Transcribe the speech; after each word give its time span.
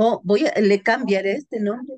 O 0.00 0.20
voy 0.22 0.46
a, 0.46 0.60
le 0.60 0.80
cambiaré 0.80 1.32
este 1.32 1.58
nombre. 1.58 1.96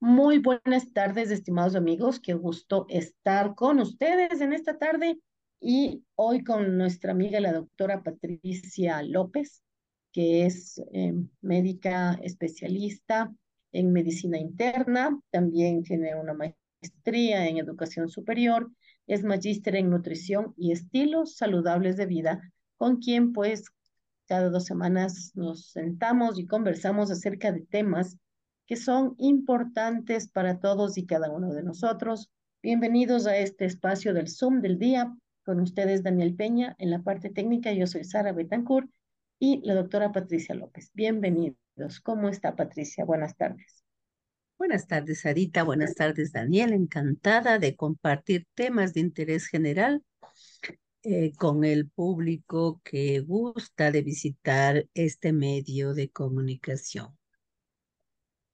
Muy 0.00 0.38
buenas 0.38 0.94
tardes, 0.94 1.30
estimados 1.30 1.74
amigos. 1.74 2.20
Qué 2.20 2.32
gusto 2.32 2.86
estar 2.88 3.54
con 3.54 3.78
ustedes 3.78 4.40
en 4.40 4.54
esta 4.54 4.78
tarde 4.78 5.20
y 5.60 6.04
hoy 6.14 6.42
con 6.42 6.78
nuestra 6.78 7.12
amiga 7.12 7.38
la 7.38 7.52
doctora 7.52 8.02
Patricia 8.02 9.02
López, 9.02 9.62
que 10.10 10.46
es 10.46 10.80
eh, 10.90 11.12
médica 11.42 12.18
especialista 12.22 13.30
en 13.72 13.92
medicina 13.92 14.38
interna, 14.38 15.20
también 15.28 15.82
tiene 15.82 16.14
una 16.14 16.32
maestría 16.32 17.46
en 17.46 17.58
educación 17.58 18.08
superior, 18.08 18.72
es 19.06 19.22
magíster 19.22 19.76
en 19.76 19.90
nutrición 19.90 20.54
y 20.56 20.72
estilos 20.72 21.36
saludables 21.36 21.98
de 21.98 22.06
vida, 22.06 22.40
con 22.78 22.96
quien 22.96 23.34
pues 23.34 23.64
cada 24.32 24.48
dos 24.48 24.64
semanas 24.64 25.32
nos 25.34 25.66
sentamos 25.72 26.38
y 26.38 26.46
conversamos 26.46 27.10
acerca 27.10 27.52
de 27.52 27.60
temas 27.60 28.16
que 28.66 28.76
son 28.76 29.14
importantes 29.18 30.26
para 30.26 30.58
todos 30.58 30.96
y 30.96 31.04
cada 31.04 31.30
uno 31.30 31.52
de 31.52 31.62
nosotros. 31.62 32.30
Bienvenidos 32.62 33.26
a 33.26 33.36
este 33.36 33.66
espacio 33.66 34.14
del 34.14 34.30
Zoom 34.30 34.62
del 34.62 34.78
día. 34.78 35.14
Con 35.44 35.60
ustedes 35.60 36.02
Daniel 36.02 36.34
Peña 36.34 36.74
en 36.78 36.88
la 36.88 37.02
parte 37.02 37.28
técnica. 37.28 37.74
Yo 37.74 37.86
soy 37.86 38.04
Sara 38.04 38.32
Betancourt 38.32 38.88
y 39.38 39.60
la 39.66 39.74
doctora 39.74 40.12
Patricia 40.12 40.54
López. 40.54 40.90
Bienvenidos. 40.94 42.00
¿Cómo 42.02 42.30
está 42.30 42.56
Patricia? 42.56 43.04
Buenas 43.04 43.36
tardes. 43.36 43.84
Buenas 44.56 44.86
tardes, 44.86 45.20
Sarita. 45.20 45.62
Buenas 45.62 45.94
tardes, 45.94 46.32
Daniel. 46.32 46.72
Encantada 46.72 47.58
de 47.58 47.76
compartir 47.76 48.46
temas 48.54 48.94
de 48.94 49.00
interés 49.00 49.46
general 49.46 50.02
eh, 51.04 51.32
con 51.36 51.64
el 51.64 51.90
público 51.90 52.80
que 52.84 53.20
gusta 53.20 53.90
de 53.90 54.02
visitar 54.02 54.86
este 54.94 55.32
medio 55.32 55.94
de 55.94 56.10
comunicación. 56.10 57.18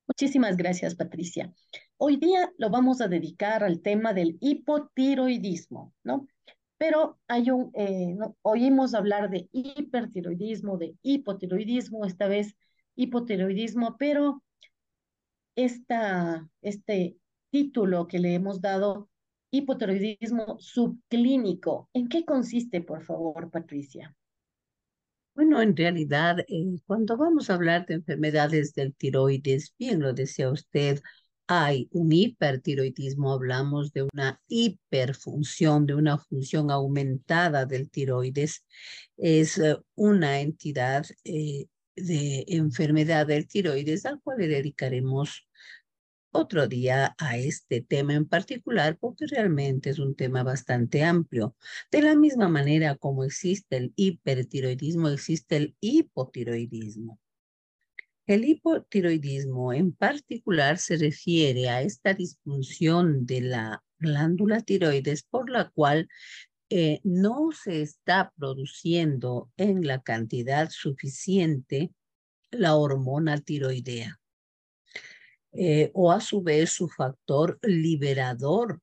Muchísimas 0.07 0.57
gracias, 0.57 0.95
Patricia. 0.95 1.53
Hoy 1.99 2.17
día 2.17 2.51
lo 2.57 2.71
vamos 2.71 3.03
a 3.03 3.09
dedicar 3.09 3.63
al 3.63 3.83
tema 3.83 4.15
del 4.15 4.39
hipotiroidismo, 4.41 5.93
¿no? 6.03 6.27
Pero 6.79 7.19
hay 7.29 7.51
un, 7.51 7.71
eh, 7.75 8.17
oímos 8.41 8.95
hablar 8.95 9.29
de 9.29 9.49
hipertiroidismo, 9.53 10.79
de 10.79 10.95
hipotiroidismo, 11.03 12.07
esta 12.07 12.29
vez 12.29 12.57
hipotiroidismo, 12.95 13.97
pero 13.99 14.43
esta, 15.55 16.49
este 16.63 17.19
título 17.51 18.07
que 18.07 18.21
le 18.21 18.33
hemos 18.35 18.61
dado 18.61 19.11
hipotiroidismo 19.51 20.57
subclínico. 20.59 21.89
¿En 21.93 22.09
qué 22.09 22.25
consiste, 22.25 22.81
por 22.81 23.03
favor, 23.03 23.51
Patricia? 23.51 24.15
Bueno, 25.35 25.63
en 25.63 25.77
realidad, 25.77 26.41
eh, 26.41 26.81
cuando 26.87 27.17
vamos 27.17 27.49
a 27.49 27.55
hablar 27.55 27.87
de 27.87 27.95
enfermedades 27.95 28.75
del 28.75 28.95
tiroides, 28.95 29.73
bien 29.79 30.01
lo 30.01 30.13
decía 30.13 30.51
usted, 30.51 31.01
hay 31.47 31.89
un 31.93 32.13
hipertiroidismo, 32.13 33.33
hablamos 33.33 33.93
de 33.93 34.03
una 34.03 34.41
hiperfunción, 34.49 35.87
de 35.87 35.95
una 35.95 36.19
función 36.19 36.71
aumentada 36.71 37.65
del 37.67 37.91
tiroides. 37.91 38.65
Es 39.17 39.59
eh, 39.59 39.77
una 39.95 40.41
entidad 40.41 41.07
eh, 41.25 41.67
de 41.97 42.45
enfermedad 42.49 43.27
del 43.27 43.49
tiroides 43.49 44.07
al 44.07 44.21
cual 44.21 44.39
le 44.39 44.49
dedicaremos 44.49 45.48
otro 46.31 46.67
día 46.69 47.15
a 47.19 47.37
este 47.37 47.81
tema 47.81 48.15
en 48.15 48.27
particular 48.27 48.99
porque 48.99 49.27
realmente 49.27 49.91
es 49.91 49.99
un 49.99 50.15
tema 50.15 50.43
bastante 50.43 51.05
amplio. 51.05 51.57
De 51.91 52.03
la 52.03 52.15
misma 52.15 52.49
manera 52.49 52.97
como 52.97 53.25
existe 53.25 53.77
el 53.77 53.93
hipertiroidismo, 53.97 55.09
existe 55.09 55.57
el 55.57 55.77
hipotiroidismo. 55.81 57.19
El 58.27 58.45
hipotiroidismo 58.45 59.73
en 59.73 59.93
particular 59.93 60.79
se 60.79 60.99
refiere 60.99 61.71
a 61.71 61.81
esta 61.81 62.13
disfunción 62.13 63.25
de 63.25 63.41
la 63.41 63.83
glándula 63.99 64.61
tiroides 64.61 65.23
por 65.23 65.49
la 65.49 65.71
cual 65.71 66.09
eh, 66.71 67.01
no 67.05 67.51
se 67.53 67.81
está 67.81 68.33
produciendo 68.37 69.51
en 69.57 69.87
la 69.87 70.03
cantidad 70.03 70.69
suficiente 70.71 71.91
la 72.51 72.77
hormona 72.77 73.39
tiroidea. 73.41 74.21
Eh, 75.61 75.91
o 75.93 76.13
a 76.13 76.21
su 76.21 76.41
vez 76.41 76.71
su 76.71 76.87
factor 76.89 77.59
liberador 77.63 78.81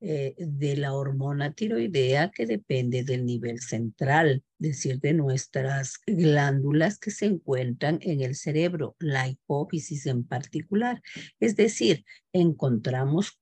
eh, 0.00 0.34
de 0.38 0.78
la 0.78 0.94
hormona 0.94 1.52
tiroidea 1.52 2.30
que 2.30 2.46
depende 2.46 3.04
del 3.04 3.26
nivel 3.26 3.60
central, 3.60 4.42
es 4.60 4.68
decir, 4.70 4.98
de 5.00 5.12
nuestras 5.12 5.98
glándulas 6.06 6.98
que 6.98 7.10
se 7.10 7.26
encuentran 7.26 7.98
en 8.00 8.22
el 8.22 8.34
cerebro, 8.34 8.96
la 8.98 9.28
hipófisis 9.28 10.06
en 10.06 10.24
particular. 10.24 11.02
Es 11.38 11.54
decir, 11.54 12.06
encontramos 12.32 13.38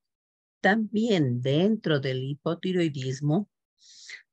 también 0.60 1.42
dentro 1.42 2.00
del 2.00 2.24
hipotiroidismo 2.24 3.48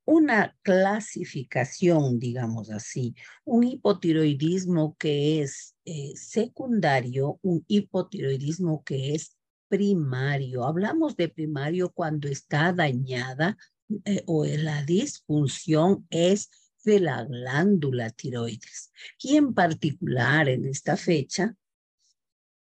una 0.10 0.58
clasificación, 0.64 2.18
digamos 2.18 2.72
así, 2.72 3.14
un 3.46 3.64
hipotiroidismo 3.66 4.98
que 4.98 5.44
es 5.44 5.76
eh, 5.92 6.14
secundario, 6.16 7.40
un 7.42 7.66
hipotiroidismo 7.68 8.84
que 8.84 9.16
es 9.16 9.36
primario. 9.68 10.64
Hablamos 10.66 11.16
de 11.16 11.30
primario 11.30 11.92
cuando 11.92 12.28
está 12.28 12.72
dañada 12.74 13.58
eh, 14.06 14.22
o 14.28 14.46
la 14.46 14.84
disfunción 14.84 16.06
es 16.12 16.52
de 16.84 17.00
la 17.00 17.24
glándula 17.24 18.12
tiroides. 18.12 18.92
Y 19.24 19.38
en 19.38 19.56
particular 19.56 20.48
en 20.48 20.66
esta 20.66 20.96
fecha, 20.96 21.56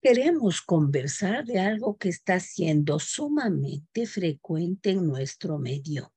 queremos 0.01 0.61
conversar 0.61 1.45
de 1.45 1.59
algo 1.59 1.97
que 1.97 2.07
está 2.07 2.39
siendo 2.39 2.99
sumamente 2.99 4.07
frecuente 4.07 4.91
en 4.91 5.05
nuestro 5.05 5.59
medio 5.59 6.13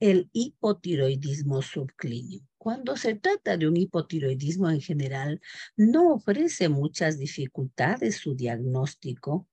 el 0.00 0.30
hipotiroidismo 0.32 1.60
subclínico. 1.60 2.55
Cuando 2.66 2.96
se 2.96 3.14
trata 3.14 3.56
de 3.56 3.68
un 3.68 3.76
hipotiroidismo 3.76 4.68
en 4.68 4.80
general, 4.80 5.40
no 5.76 6.12
ofrece 6.14 6.68
muchas 6.68 7.16
dificultades 7.16 8.16
su 8.16 8.34
diagnóstico 8.34 9.46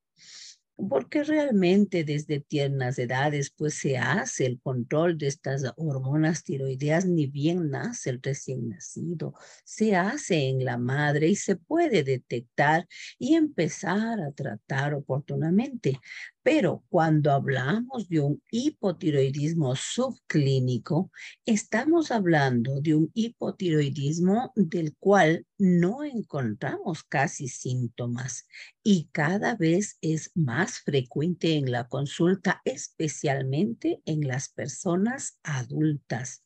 porque 0.90 1.24
realmente 1.24 2.04
desde 2.04 2.40
tiernas 2.40 2.98
edades 2.98 3.52
pues 3.56 3.76
se 3.76 4.00
hace 4.00 4.48
el 4.48 4.60
control 4.60 5.20
de 5.20 5.28
estas 5.28 5.64
hormonas 5.78 6.44
tiroideas 6.44 7.06
ni 7.06 7.28
bien 7.28 7.70
nace 7.70 8.10
el 8.10 8.20
recién 8.20 8.70
nacido, 8.70 9.36
se 9.64 9.96
hace 9.96 10.50
en 10.50 10.66
la 10.66 10.80
madre 10.80 11.28
y 11.28 11.36
se 11.36 11.56
puede 11.56 12.04
detectar 12.04 12.88
y 13.20 13.36
empezar 13.36 14.22
a 14.22 14.32
tratar 14.32 14.96
oportunamente. 14.96 16.00
Pero 16.44 16.84
cuando 16.90 17.32
hablamos 17.32 18.10
de 18.10 18.20
un 18.20 18.44
hipotiroidismo 18.52 19.76
subclínico, 19.78 21.10
estamos 21.46 22.12
hablando 22.12 22.82
de 22.82 22.96
un 22.96 23.12
hipotiroidismo 23.14 24.52
del 24.56 24.96
cual 24.98 25.48
no 25.58 26.04
encontramos 26.04 27.04
casi 27.04 27.48
síntomas 27.48 28.46
y 28.84 29.08
cada 29.14 29.56
vez 29.56 29.98
es 30.02 30.32
más 30.36 30.80
frecuente 30.80 31.56
en 31.56 31.72
la 31.72 31.88
consulta, 31.88 32.62
especialmente 32.66 34.02
en 34.06 34.28
las 34.28 34.50
personas 34.50 35.40
adultas. 35.44 36.44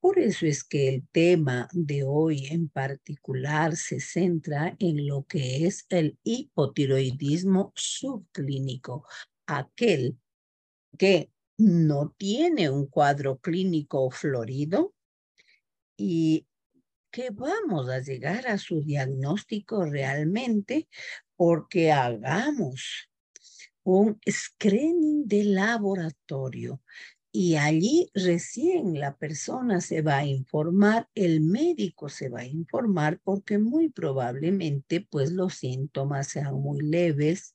Por 0.00 0.18
eso 0.18 0.46
es 0.46 0.62
que 0.64 0.88
el 0.88 1.08
tema 1.08 1.68
de 1.72 2.04
hoy 2.04 2.46
en 2.46 2.68
particular 2.68 3.76
se 3.76 4.00
centra 4.00 4.76
en 4.78 5.06
lo 5.06 5.24
que 5.24 5.66
es 5.66 5.86
el 5.88 6.18
hipotiroidismo 6.22 7.72
subclínico, 7.74 9.06
aquel 9.46 10.18
que 10.98 11.30
no 11.58 12.14
tiene 12.16 12.70
un 12.70 12.86
cuadro 12.86 13.38
clínico 13.38 14.10
florido 14.10 14.94
y 15.96 16.46
que 17.10 17.30
vamos 17.30 17.88
a 17.88 18.00
llegar 18.00 18.46
a 18.46 18.58
su 18.58 18.82
diagnóstico 18.82 19.86
realmente 19.86 20.88
porque 21.34 21.90
hagamos 21.92 23.08
un 23.82 24.20
screening 24.28 25.26
de 25.26 25.44
laboratorio 25.44 26.82
y 27.38 27.56
allí 27.56 28.10
recién 28.14 28.98
la 28.98 29.14
persona 29.14 29.82
se 29.82 30.00
va 30.00 30.16
a 30.16 30.24
informar, 30.24 31.10
el 31.14 31.42
médico 31.42 32.08
se 32.08 32.30
va 32.30 32.40
a 32.40 32.46
informar 32.46 33.20
porque 33.22 33.58
muy 33.58 33.90
probablemente 33.90 35.02
pues 35.02 35.32
los 35.32 35.56
síntomas 35.56 36.28
sean 36.28 36.54
muy 36.54 36.80
leves 36.80 37.54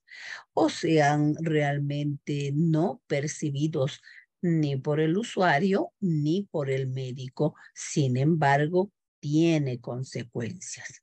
o 0.53 0.69
sean 0.69 1.33
realmente 1.41 2.51
no 2.53 3.01
percibidos 3.07 4.03
ni 4.39 4.75
por 4.75 4.99
el 4.99 5.17
usuario 5.17 5.93
ni 5.99 6.43
por 6.51 6.69
el 6.69 6.85
médico. 6.85 7.55
Sin 7.73 8.17
embargo, 8.17 8.91
tiene 9.19 9.81
consecuencias. 9.81 11.01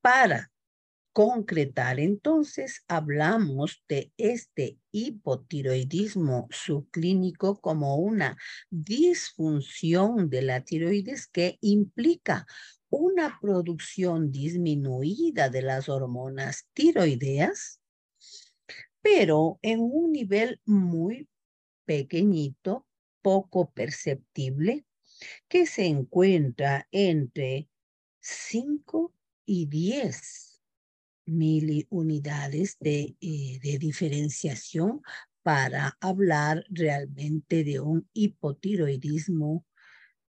Para 0.00 0.50
concretar, 1.18 1.98
entonces 1.98 2.84
hablamos 2.86 3.82
de 3.88 4.12
este 4.18 4.78
hipotiroidismo 4.92 6.46
subclínico 6.48 7.60
como 7.60 7.96
una 7.96 8.38
disfunción 8.70 10.30
de 10.30 10.42
la 10.42 10.60
tiroides 10.60 11.26
que 11.26 11.58
implica 11.60 12.46
una 12.88 13.36
producción 13.40 14.30
disminuida 14.30 15.48
de 15.48 15.62
las 15.62 15.88
hormonas 15.88 16.68
tiroideas, 16.72 17.80
pero 19.02 19.58
en 19.62 19.80
un 19.80 20.12
nivel 20.12 20.60
muy 20.66 21.28
pequeñito, 21.84 22.86
poco 23.22 23.72
perceptible, 23.72 24.86
que 25.48 25.66
se 25.66 25.86
encuentra 25.86 26.86
entre 26.92 27.68
5 28.20 29.12
y 29.44 29.66
10 29.66 30.47
miliunidades 31.28 32.76
de, 32.80 33.16
eh, 33.20 33.58
de 33.62 33.78
diferenciación 33.78 35.02
para 35.42 35.96
hablar 36.00 36.64
realmente 36.68 37.64
de 37.64 37.80
un 37.80 38.08
hipotiroidismo 38.12 39.64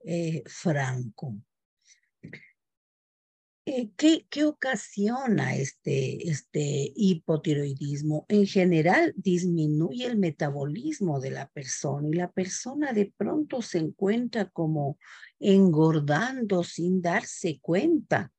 eh, 0.04 0.42
franco. 0.46 1.36
Eh, 3.68 3.90
¿qué, 3.96 4.26
¿qué, 4.30 4.44
ocasiona 4.44 5.56
este, 5.56 6.30
este 6.30 6.92
hipotiroidismo? 6.94 8.24
En 8.28 8.46
general, 8.46 9.12
disminuye 9.16 10.06
el 10.06 10.18
metabolismo 10.18 11.18
de 11.18 11.32
la 11.32 11.48
persona 11.48 12.06
y 12.08 12.12
la 12.12 12.30
persona 12.30 12.92
de 12.92 13.12
pronto 13.16 13.62
se 13.62 13.78
encuentra 13.78 14.48
como 14.50 14.98
engordando 15.40 16.62
sin 16.62 17.02
darse 17.02 17.58
cuenta. 17.60 18.32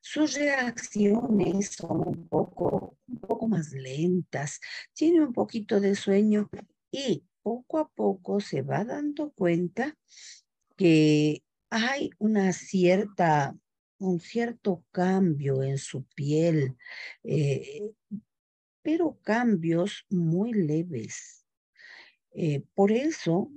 Sus 0.00 0.34
reacciones 0.34 1.70
son 1.70 2.08
un 2.08 2.28
poco, 2.28 2.98
un 3.06 3.18
poco 3.18 3.48
más 3.48 3.72
lentas, 3.72 4.60
tiene 4.94 5.20
un 5.20 5.32
poquito 5.32 5.80
de 5.80 5.94
sueño 5.94 6.48
y 6.90 7.24
poco 7.42 7.78
a 7.78 7.88
poco 7.88 8.40
se 8.40 8.62
va 8.62 8.84
dando 8.84 9.30
cuenta 9.32 9.96
que 10.76 11.42
hay 11.70 12.10
una 12.18 12.52
cierta 12.52 13.54
un 13.98 14.20
cierto 14.20 14.84
cambio 14.92 15.62
en 15.62 15.78
su 15.78 16.04
piel, 16.14 16.76
eh, 17.24 17.90
pero 18.82 19.18
cambios 19.22 20.06
muy 20.08 20.52
leves. 20.52 21.44
Eh, 22.32 22.62
por 22.74 22.92
eso 22.92 23.50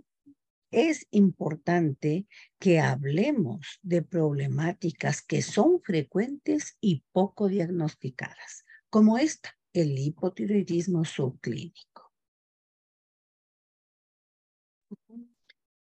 es 0.71 1.05
importante 1.11 2.27
que 2.59 2.79
hablemos 2.79 3.79
de 3.81 4.01
problemáticas 4.01 5.21
que 5.21 5.41
son 5.41 5.81
frecuentes 5.81 6.77
y 6.79 7.03
poco 7.11 7.49
diagnosticadas, 7.49 8.65
como 8.89 9.17
esta, 9.17 9.57
el 9.73 9.97
hipotiroidismo 9.97 11.03
subclínico. 11.05 12.11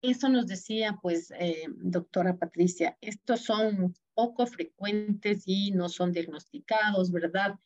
Eso 0.03 0.29
nos 0.29 0.47
decía, 0.47 0.99
pues, 1.01 1.31
eh, 1.39 1.65
doctora 1.77 2.37
Patricia, 2.37 2.99
estos 3.01 3.41
son 3.41 3.95
poco 4.13 4.47
frecuentes 4.47 5.45
y 5.47 5.71
no 5.71 5.89
son 5.89 6.13
diagnosticados, 6.13 7.11
¿verdad? 7.11 7.59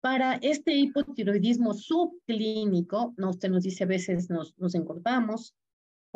Para 0.00 0.34
este 0.36 0.74
hipotiroidismo 0.74 1.74
subclínico, 1.74 3.14
¿no? 3.16 3.30
usted 3.30 3.50
nos 3.50 3.62
dice 3.62 3.84
a 3.84 3.86
veces 3.86 4.30
nos, 4.30 4.58
nos 4.58 4.74
engordamos, 4.74 5.54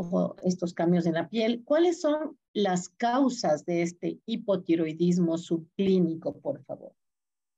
o 0.00 0.36
estos 0.42 0.72
cambios 0.72 1.06
en 1.06 1.14
la 1.14 1.28
piel. 1.28 1.62
¿Cuáles 1.64 2.00
son 2.00 2.38
las 2.52 2.88
causas 2.88 3.64
de 3.66 3.82
este 3.82 4.20
hipotiroidismo 4.26 5.38
subclínico, 5.38 6.38
por 6.40 6.64
favor? 6.64 6.94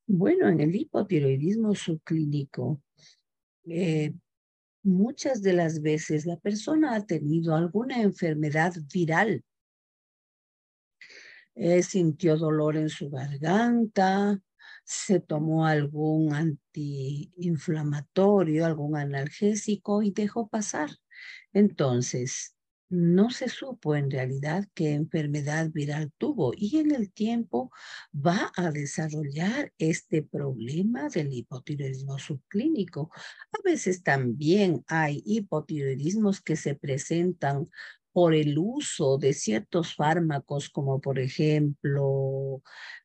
Bueno, 0.07 0.49
en 0.49 0.61
el 0.61 0.75
hipotiroidismo 0.75 1.75
subclínico, 1.75 2.83
eh, 3.65 4.13
muchas 4.83 5.43
de 5.43 5.53
las 5.53 5.81
veces 5.81 6.27
la 6.27 6.37
persona 6.37 6.95
ha 6.95 7.07
tenido 7.07 7.55
alguna 7.55 8.03
enfermedad 8.03 8.75
viral. 8.93 9.45
Eh, 11.55 11.83
sintió 11.83 12.37
dolor 12.37 12.77
en 12.77 12.89
su 12.89 13.11
garganta, 13.11 14.41
se 14.85 15.21
tomó 15.21 15.67
algún 15.67 16.35
antiinflamatorio, 16.35 18.67
algún 18.67 18.97
analgésico 18.97 20.03
y 20.03 20.11
dejó 20.11 20.49
pasar. 20.49 20.91
Entonces, 21.53 22.57
no 22.93 23.31
se 23.31 23.49
supo 23.49 23.97
en 23.97 24.11
realidad 24.11 24.67
qué 24.75 24.93
enfermedad 24.93 25.71
viral 25.71 26.13
tuvo 26.19 26.53
y 26.55 26.77
en 26.77 26.95
el 26.95 27.11
tiempo 27.11 27.71
va 28.15 28.53
a 28.55 28.71
desarrollar 28.71 29.73
este 29.79 30.23
problema 30.23 31.09
del 31.09 31.33
hipotiroidismo 31.33 32.19
subclínico. 32.19 33.11
A 33.53 33.63
veces 33.65 34.03
también 34.03 34.85
hay 34.89 35.23
hipotiroidismos 35.25 36.43
que 36.43 36.55
se 36.55 36.75
presentan 36.75 37.71
por 38.13 38.35
el 38.35 38.59
uso 38.59 39.17
de 39.17 39.33
ciertos 39.33 39.95
fármacos 39.95 40.69
como 40.69 41.01
por 41.01 41.19
ejemplo 41.19 42.63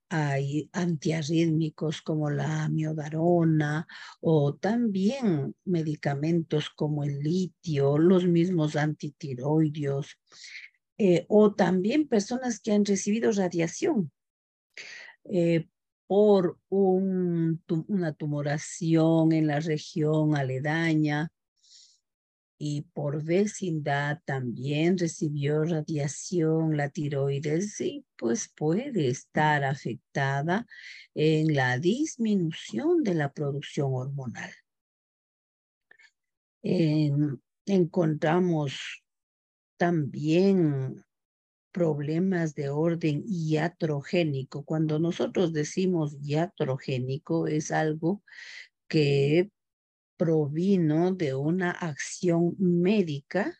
hay 0.09 0.69
antiarrítmicos 0.74 2.01
como 2.01 2.30
la 2.30 2.69
miodarona 2.69 3.88
o 4.21 4.56
también 4.56 5.56
medicamentos 5.65 6.69
como 6.69 7.04
el 7.04 7.19
litio, 7.19 7.98
los 7.98 8.25
mismos 8.25 8.75
antitiroideos, 8.75 10.18
eh, 10.98 11.25
o 11.30 11.54
también 11.54 12.07
personas 12.07 12.59
que 12.59 12.71
han 12.71 12.86
recibido 12.86 13.31
radiación 13.31 14.12
eh, 15.25 15.68
por 16.07 16.57
una 16.69 18.13
tumoración 18.13 19.33
en 19.33 19.48
la 19.48 19.60
región 19.60 20.36
aledaña 20.36 21.31
y 22.57 22.81
por 22.94 23.24
vecindad 23.24 24.19
también 24.25 24.98
recibió 24.98 25.63
radiación, 25.63 26.75
la 26.75 26.89
tiroides, 26.89 27.80
y 27.81 28.06
pues 28.18 28.51
puede 28.56 29.09
estar 29.09 29.63
afectada 29.63 30.65
en 31.13 31.54
la 31.56 31.77
disminución 31.77 33.04
de 33.04 33.13
la 33.13 33.31
producción 33.31 33.94
hormonal. 33.94 34.51
encontramos 37.65 39.03
también 39.77 41.03
problemas 41.71 42.56
de 42.56 42.69
orden 42.69 43.24
iatrogénico. 43.27 44.65
Cuando 44.65 44.98
nosotros 45.00 45.53
decimos 45.53 46.18
iatrogénico 46.24 47.45
es 47.48 47.71
algo 47.71 48.24
que 48.88 49.51
provino 50.17 51.13
de 51.13 51.35
una 51.35 51.71
acción 51.71 52.55
médica 52.59 53.57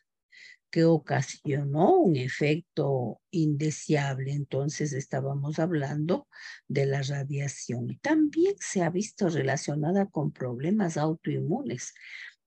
que 0.69 0.83
ocasionó 0.83 1.98
un 1.98 2.15
efecto 2.18 3.21
indeseable. 3.31 4.33
Entonces 4.33 4.94
estábamos 4.94 5.59
hablando 5.59 6.27
de 6.68 6.86
la 6.86 7.01
radiación. 7.01 7.98
También 8.01 8.56
se 8.59 8.83
ha 8.83 8.90
visto 8.90 9.30
relacionada 9.30 10.07
con 10.07 10.31
problemas 10.31 10.97
autoinmunes. 10.97 11.94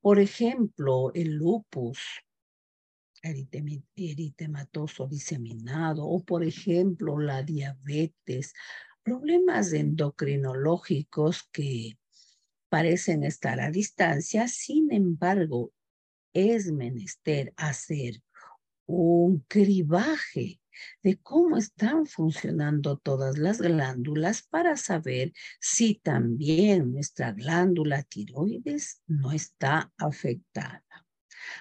Por 0.01 0.19
ejemplo, 0.19 1.13
el 1.15 1.37
lupus 1.37 2.01
eritematoso 3.23 5.07
diseminado 5.07 6.07
o, 6.07 6.25
por 6.25 6.43
ejemplo, 6.43 7.19
la 7.19 7.43
diabetes, 7.43 8.55
problemas 9.03 9.73
endocrinológicos 9.73 11.49
que 11.53 11.99
parecen 12.71 13.25
estar 13.25 13.61
a 13.61 13.71
distancia, 13.71 14.49
sin 14.49 14.93
embargo, 14.93 15.73
es 16.33 16.73
menester 16.73 17.53
hacer 17.57 18.23
un 18.87 19.41
cribaje 19.49 20.61
de 21.03 21.19
cómo 21.19 21.57
están 21.57 22.07
funcionando 22.07 22.97
todas 22.97 23.37
las 23.39 23.61
glándulas 23.61 24.43
para 24.43 24.77
saber 24.77 25.33
si 25.61 25.97
también 25.97 26.93
nuestra 26.93 27.33
glándula 27.33 28.03
tiroides 28.05 29.03
no 29.07 29.33
está 29.33 29.93
afectada. 29.99 30.85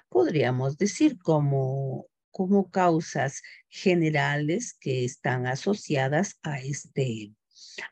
Podríamos 0.09 0.77
decir 0.77 1.17
como, 1.17 2.07
como 2.31 2.69
causas 2.69 3.41
generales 3.67 4.75
que 4.79 5.03
están 5.05 5.47
asociadas 5.47 6.39
a 6.43 6.59
este 6.61 7.03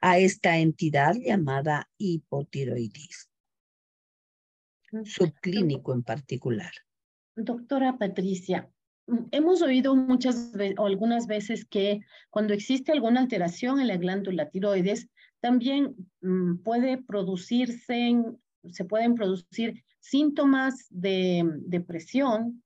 a 0.01 0.17
esta 0.17 0.57
entidad 0.57 1.15
llamada 1.15 1.89
hipotiroidismo, 1.97 3.31
subclínico 5.03 5.93
en 5.93 6.03
particular. 6.03 6.71
Doctora 7.35 7.97
Patricia, 7.97 8.69
mm, 9.07 9.17
hemos 9.31 9.61
oído 9.61 9.95
muchas 9.95 10.51
o 10.77 10.85
algunas 10.85 11.27
veces 11.27 11.65
que 11.65 12.01
cuando 12.29 12.53
existe 12.53 12.91
alguna 12.91 13.21
alteración 13.21 13.79
en 13.79 13.87
la 13.87 13.97
glándula 13.97 14.49
tiroides, 14.49 15.07
también 15.39 15.95
mm, 16.21 16.57
puede 16.63 16.97
producirse, 16.97 18.15
se 18.71 18.85
pueden 18.85 19.15
producir 19.15 19.83
síntomas 19.99 20.87
de 20.89 21.43
depresión 21.65 22.63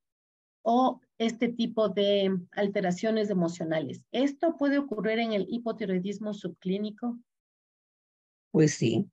o 0.63 1.01
este 1.21 1.49
tipo 1.49 1.87
de 1.87 2.35
alteraciones 2.53 3.29
emocionales. 3.29 4.01
¿Esto 4.11 4.57
puede 4.57 4.79
ocurrir 4.79 5.19
en 5.19 5.33
el 5.33 5.45
hipotiroidismo 5.47 6.33
subclínico? 6.33 7.19
Pues 8.49 8.73
sí, 8.73 9.07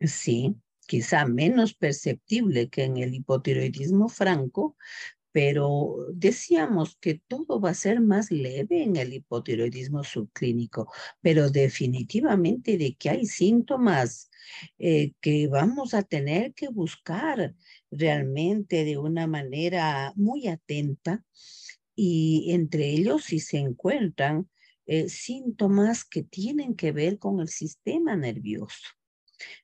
sí, 0.00 0.56
quizá 0.86 1.26
menos 1.26 1.74
perceptible 1.74 2.70
que 2.70 2.84
en 2.84 2.96
el 2.96 3.12
hipotiroidismo 3.12 4.08
franco, 4.08 4.74
pero 5.32 6.06
decíamos 6.12 6.96
que 6.96 7.20
todo 7.28 7.60
va 7.60 7.70
a 7.70 7.74
ser 7.74 8.00
más 8.00 8.30
leve 8.30 8.82
en 8.82 8.96
el 8.96 9.12
hipotiroidismo 9.12 10.02
subclínico, 10.04 10.90
pero 11.20 11.50
definitivamente 11.50 12.78
de 12.78 12.94
que 12.94 13.10
hay 13.10 13.26
síntomas 13.26 14.30
eh, 14.78 15.12
que 15.20 15.46
vamos 15.48 15.94
a 15.94 16.02
tener 16.02 16.54
que 16.54 16.68
buscar 16.68 17.54
realmente 17.90 18.84
de 18.84 18.98
una 18.98 19.26
manera 19.26 20.12
muy 20.16 20.48
atenta 20.48 21.24
y 21.94 22.52
entre 22.52 22.90
ellos 22.90 23.24
si 23.24 23.40
se 23.40 23.58
encuentran 23.58 24.48
eh, 24.86 25.08
síntomas 25.08 26.04
que 26.04 26.22
tienen 26.22 26.74
que 26.74 26.92
ver 26.92 27.18
con 27.18 27.40
el 27.40 27.48
sistema 27.48 28.16
nervioso. 28.16 28.88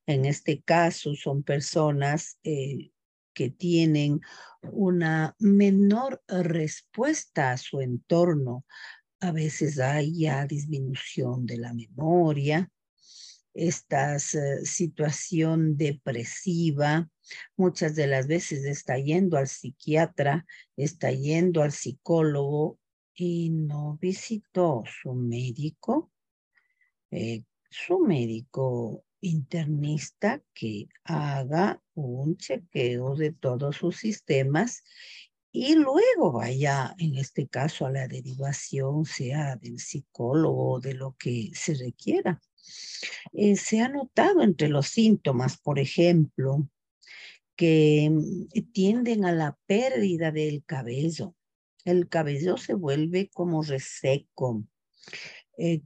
En 0.06 0.24
este 0.24 0.62
caso 0.62 1.14
son 1.14 1.42
personas 1.42 2.38
eh, 2.44 2.90
que 3.34 3.50
tienen 3.50 4.20
una 4.62 5.34
menor 5.38 6.22
respuesta 6.28 7.52
a 7.52 7.58
su 7.58 7.80
entorno. 7.80 8.64
A 9.20 9.32
veces 9.32 9.78
hay 9.78 10.20
ya 10.20 10.46
disminución 10.46 11.46
de 11.46 11.58
la 11.58 11.74
memoria, 11.74 12.70
esta 13.54 14.16
eh, 14.16 14.64
situación 14.64 15.76
depresiva, 15.76 17.08
muchas 17.56 17.94
de 17.94 18.08
las 18.08 18.26
veces 18.26 18.64
está 18.64 18.98
yendo 18.98 19.38
al 19.38 19.48
psiquiatra, 19.48 20.44
está 20.76 21.12
yendo 21.12 21.62
al 21.62 21.72
psicólogo 21.72 22.78
y 23.14 23.50
no 23.50 23.96
visitó 24.00 24.82
su 25.02 25.14
médico, 25.14 26.10
eh, 27.12 27.44
su 27.70 28.00
médico 28.00 29.04
internista 29.24 30.42
que 30.52 30.88
haga 31.04 31.82
un 31.94 32.36
chequeo 32.36 33.16
de 33.16 33.32
todos 33.32 33.76
sus 33.76 33.96
sistemas 33.96 34.84
y 35.56 35.76
luego 35.76 36.32
vaya, 36.32 36.94
en 36.98 37.16
este 37.16 37.46
caso, 37.46 37.86
a 37.86 37.90
la 37.90 38.08
derivación, 38.08 39.04
sea 39.04 39.54
del 39.54 39.78
psicólogo 39.78 40.72
o 40.72 40.80
de 40.80 40.94
lo 40.94 41.14
que 41.16 41.50
se 41.54 41.74
requiera. 41.74 42.42
Eh, 43.32 43.54
se 43.54 43.80
ha 43.80 43.88
notado 43.88 44.42
entre 44.42 44.68
los 44.68 44.88
síntomas, 44.88 45.56
por 45.56 45.78
ejemplo, 45.78 46.68
que 47.54 48.10
mm, 48.10 48.72
tienden 48.72 49.24
a 49.24 49.32
la 49.32 49.56
pérdida 49.66 50.32
del 50.32 50.64
cabello. 50.64 51.36
El 51.84 52.08
cabello 52.08 52.56
se 52.56 52.74
vuelve 52.74 53.30
como 53.32 53.62
reseco. 53.62 54.64
Eh, 55.56 55.82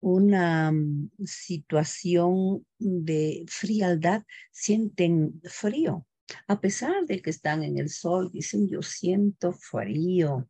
una 0.00 0.72
mm, 0.72 1.10
situación 1.24 2.66
de 2.78 3.44
frialdad, 3.48 4.24
sienten 4.50 5.40
frío. 5.44 6.06
A 6.46 6.60
pesar 6.60 7.06
de 7.06 7.20
que 7.20 7.30
están 7.30 7.62
en 7.62 7.78
el 7.78 7.88
sol, 7.88 8.30
dicen 8.32 8.68
yo 8.68 8.82
siento 8.82 9.52
frío. 9.52 10.48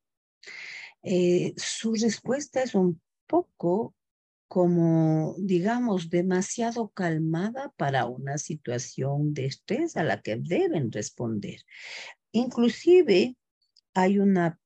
Eh, 1.02 1.54
su 1.57 1.95
respuesta 1.95 2.62
es 2.62 2.75
un 2.75 3.00
poco 3.26 3.95
como, 4.47 5.37
digamos, 5.38 6.11
demasiado 6.11 6.88
calmada 6.88 7.73
para 7.76 8.07
una 8.07 8.37
situación 8.37 9.33
de 9.33 9.47
estrés 9.47 9.97
a 9.97 10.02
la 10.02 10.21
que 10.21 10.37
deben 10.37 10.90
responder. 10.90 11.61
Inclusive 12.33 13.37
hay 13.95 14.19
una 14.19 14.59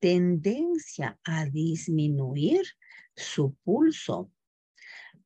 tendencia 0.00 1.18
a 1.22 1.46
disminuir 1.46 2.62
su 3.16 3.54
pulso, 3.64 4.30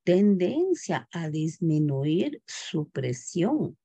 tendencia 0.04 1.08
a 1.10 1.30
disminuir 1.30 2.42
su 2.46 2.90
presión, 2.90 3.78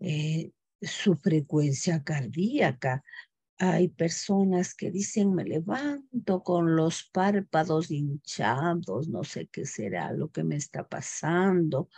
eh, 0.00 0.50
su 0.80 1.14
frecuencia 1.14 2.02
cardíaca. 2.02 3.04
Hay 3.58 3.88
personas 3.88 4.74
que 4.74 4.90
dicen, 4.90 5.34
me 5.34 5.44
levanto 5.44 6.42
con 6.42 6.74
los 6.74 7.04
párpados 7.12 7.92
hinchados, 7.92 9.08
no 9.08 9.22
sé 9.22 9.46
qué 9.46 9.64
será 9.64 10.12
lo 10.12 10.32
que 10.32 10.42
me 10.42 10.56
está 10.56 10.88
pasando. 10.88 11.88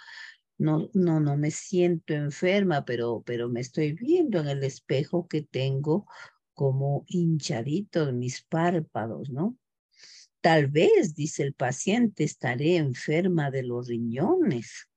No, 0.59 0.91
no, 0.93 1.21
no 1.21 1.37
me 1.37 1.51
siento 1.51 2.13
enferma, 2.13 2.85
pero, 2.85 3.23
pero 3.25 3.49
me 3.49 3.61
estoy 3.61 3.93
viendo 3.93 4.41
en 4.41 4.49
el 4.49 4.63
espejo 4.63 5.27
que 5.27 5.41
tengo 5.43 6.07
como 6.53 7.05
hinchaditos 7.09 8.13
mis 8.13 8.43
párpados, 8.43 9.31
¿no? 9.31 9.57
Tal 10.45 10.67
vez, 10.67 11.15
dice 11.15 11.43
el 11.43 11.55
paciente, 11.55 12.23
estaré 12.23 12.77
enferma 12.77 13.51
de 13.51 13.63
los 13.63 13.89
riñones. 13.89 14.91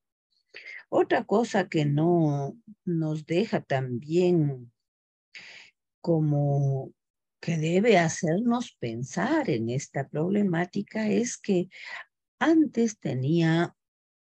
Otra 0.89 1.23
cosa 1.23 1.69
que 1.69 1.85
no 1.85 2.57
nos 2.83 3.25
deja 3.25 3.61
también 3.61 4.73
como 6.01 6.91
que 7.39 7.55
debe 7.55 7.97
hacernos 7.97 8.75
pensar 8.77 9.49
en 9.49 9.69
esta 9.69 10.09
problemática 10.09 11.07
es 11.07 11.37
que 11.37 11.69
antes 12.39 12.99
tenía 12.99 13.73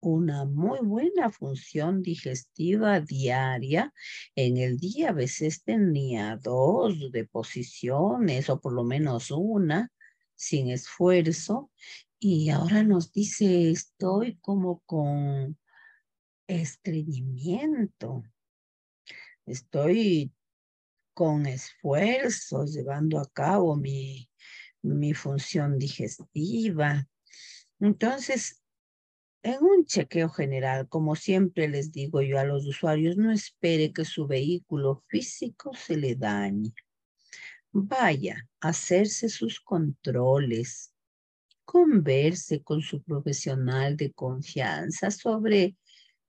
una 0.01 0.45
muy 0.45 0.81
buena 0.83 1.31
función 1.31 2.03
digestiva 2.03 3.01
diaria. 3.01 3.95
En 4.35 4.59
el 4.59 4.77
día 4.77 5.09
a 5.09 5.15
veces 5.15 5.63
tenía 5.63 6.37
dos 6.37 7.11
deposiciones 7.11 8.51
o 8.51 8.61
por 8.61 8.75
lo 8.75 8.85
menos 8.85 9.31
una 9.31 9.91
sin 10.37 10.71
esfuerzo 10.71 11.71
y 12.19 12.51
ahora 12.51 12.83
nos 12.83 13.13
dice 13.13 13.71
estoy 13.71 14.37
como 14.37 14.81
con 14.87 15.59
estreñimiento, 16.47 18.23
estoy 19.47 20.33
con 21.15 21.47
esfuerzo 21.47 22.65
llevando 22.65 23.19
a 23.19 23.29
cabo 23.33 23.77
mi, 23.77 24.31
mi 24.83 25.15
función 25.15 25.79
digestiva. 25.79 27.09
Entonces, 27.81 28.63
en 29.43 29.63
un 29.63 29.85
chequeo 29.85 30.29
general, 30.29 30.89
como 30.89 31.17
siempre 31.17 31.69
les 31.69 31.93
digo 31.93 32.21
yo 32.23 32.39
a 32.39 32.45
los 32.45 32.67
usuarios, 32.67 33.17
no 33.17 33.33
espere 33.33 33.93
que 33.93 34.05
su 34.05 34.27
vehículo 34.27 35.05
físico 35.09 35.73
se 35.75 35.97
le 35.97 36.17
dañe 36.17 36.75
vaya 37.85 38.49
a 38.61 38.69
hacerse 38.69 39.29
sus 39.29 39.61
controles, 39.61 40.93
converse 41.65 42.63
con 42.63 42.81
su 42.81 43.03
profesional 43.03 43.97
de 43.97 44.13
confianza 44.13 45.11
sobre 45.11 45.77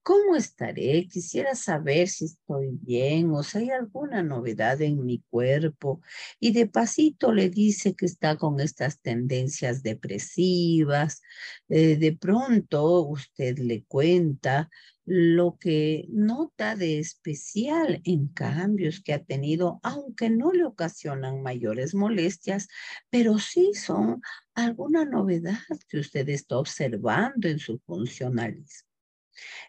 ¿Cómo 0.08 0.36
estaré? 0.36 1.06
Quisiera 1.06 1.54
saber 1.54 2.08
si 2.08 2.24
estoy 2.24 2.70
bien 2.80 3.30
o 3.30 3.42
si 3.42 3.58
hay 3.58 3.70
alguna 3.72 4.22
novedad 4.22 4.80
en 4.80 5.04
mi 5.04 5.22
cuerpo. 5.28 6.00
Y 6.40 6.52
de 6.52 6.66
pasito 6.66 7.30
le 7.30 7.50
dice 7.50 7.94
que 7.94 8.06
está 8.06 8.38
con 8.38 8.58
estas 8.58 9.02
tendencias 9.02 9.82
depresivas. 9.82 11.20
Eh, 11.68 11.98
de 11.98 12.16
pronto 12.16 13.02
usted 13.02 13.58
le 13.58 13.84
cuenta 13.84 14.70
lo 15.04 15.58
que 15.58 16.06
nota 16.08 16.74
de 16.74 17.00
especial 17.00 18.00
en 18.04 18.28
cambios 18.28 19.02
que 19.02 19.12
ha 19.12 19.22
tenido, 19.22 19.78
aunque 19.82 20.30
no 20.30 20.52
le 20.52 20.64
ocasionan 20.64 21.42
mayores 21.42 21.94
molestias, 21.94 22.68
pero 23.10 23.38
sí 23.38 23.72
son 23.74 24.22
alguna 24.54 25.04
novedad 25.04 25.58
que 25.90 25.98
usted 25.98 26.26
está 26.30 26.56
observando 26.56 27.46
en 27.46 27.58
su 27.58 27.78
funcionalismo. 27.80 28.87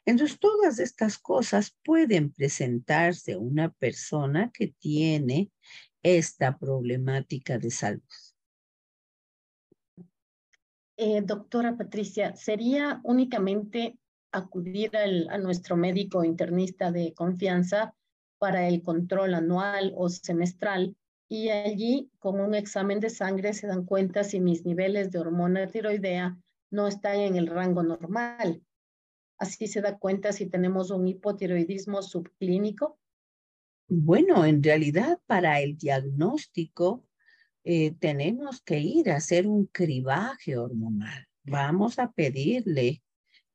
Entonces, 0.06 0.40
todas 0.40 0.80
estas 0.80 1.18
cosas 1.18 1.76
pueden 1.84 2.32
presentarse 2.32 3.34
a 3.34 3.40
una 3.40 3.72
persona 3.72 4.52
que 4.54 4.74
tiene 4.80 5.52
esta 6.04 6.58
problemática 6.58 7.58
de 7.58 7.72
salud. 7.72 8.02
Eh, 10.98 11.22
doctora 11.22 11.78
Patricia, 11.78 12.36
¿sería 12.36 13.00
únicamente 13.04 13.98
acudir 14.32 14.92
a 14.96 15.38
nuestro 15.38 15.76
médico 15.76 16.24
internista 16.24 16.92
de 16.92 17.14
confianza 17.14 17.96
para 18.38 18.68
el 18.68 18.82
control 18.82 19.34
anual 19.34 19.94
o 19.96 20.10
semestral 20.10 20.96
y 21.28 21.50
allí 21.50 22.12
con 22.20 22.40
un 22.40 22.56
examen 22.56 23.00
de 23.00 23.10
sangre 23.10 23.54
se 23.54 23.68
dan 23.68 23.86
cuenta 23.86 24.24
si 24.24 24.40
mis 24.40 24.66
niveles 24.66 25.12
de 25.12 25.20
hormona 25.20 25.68
tiroidea 25.68 26.38
no 26.72 26.88
están 26.88 27.20
en 27.20 27.36
el 27.36 27.48
rango 27.48 27.84
normal? 27.84 28.62
Así 29.40 29.68
se 29.68 29.82
da 29.82 29.98
cuenta 29.98 30.34
si 30.34 30.46
tenemos 30.48 30.92
un 30.92 31.08
hipotiroidismo 31.08 32.04
subclínico. 32.04 33.00
Bueno, 33.88 34.46
en 34.46 34.62
realidad 34.62 35.20
para 35.26 35.62
el 35.62 35.78
diagnóstico 35.78 37.08
eh, 37.64 37.96
tenemos 38.00 38.62
que 38.62 38.80
ir 38.80 39.10
a 39.10 39.16
hacer 39.16 39.48
un 39.48 39.66
cribaje 39.66 40.58
hormonal. 40.58 41.28
Vamos 41.44 42.00
a 42.00 42.12
pedirle 42.12 43.02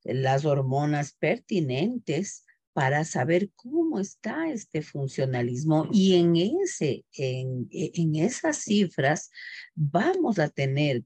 las 0.02 0.44
hormonas 0.44 1.12
pertinentes 1.12 2.44
para 2.72 3.04
saber 3.04 3.50
cómo 3.54 4.00
está 4.00 4.50
este 4.50 4.82
funcionalismo 4.82 5.88
y 5.92 6.16
en 6.16 6.34
ese 6.36 7.04
en, 7.12 7.68
en 7.70 8.16
esas 8.16 8.58
cifras 8.58 9.30
vamos 9.74 10.40
a 10.40 10.48
tener 10.48 11.04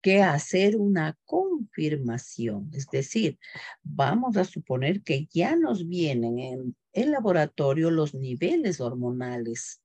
que 0.00 0.22
hacer 0.22 0.76
una 0.76 1.16
confirmación. 1.24 2.70
Es 2.72 2.86
decir, 2.88 3.38
vamos 3.82 4.36
a 4.36 4.44
suponer 4.44 5.02
que 5.02 5.26
ya 5.32 5.56
nos 5.56 5.86
vienen 5.88 6.38
en 6.38 6.76
el 6.92 7.10
laboratorio 7.10 7.90
los 7.90 8.14
niveles 8.14 8.80
hormonales 8.80 9.80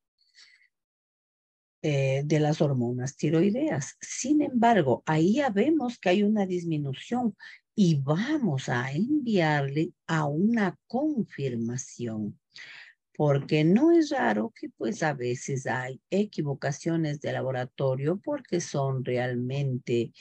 eh, 1.81 2.21
de 2.25 2.39
las 2.39 2.61
hormonas 2.61 3.17
tiroideas. 3.17 3.97
Sin 3.99 4.41
embargo, 4.41 5.03
ahí 5.05 5.35
ya 5.35 5.49
vemos 5.49 5.99
que 5.99 6.09
hay 6.09 6.23
una 6.23 6.45
disminución 6.45 7.35
y 7.75 7.95
vamos 7.95 8.69
a 8.69 8.91
enviarle 8.91 9.91
a 10.07 10.25
una 10.25 10.77
confirmación 10.87 12.39
porque 13.15 13.63
no 13.63 13.91
es 13.91 14.09
raro 14.09 14.53
que 14.59 14.69
pues 14.69 15.03
a 15.03 15.13
veces 15.13 15.67
hay 15.67 16.01
equivocaciones 16.09 17.21
de 17.21 17.33
laboratorio 17.33 18.19
porque 18.23 18.59
son 18.59 19.05
realmente 19.05 20.11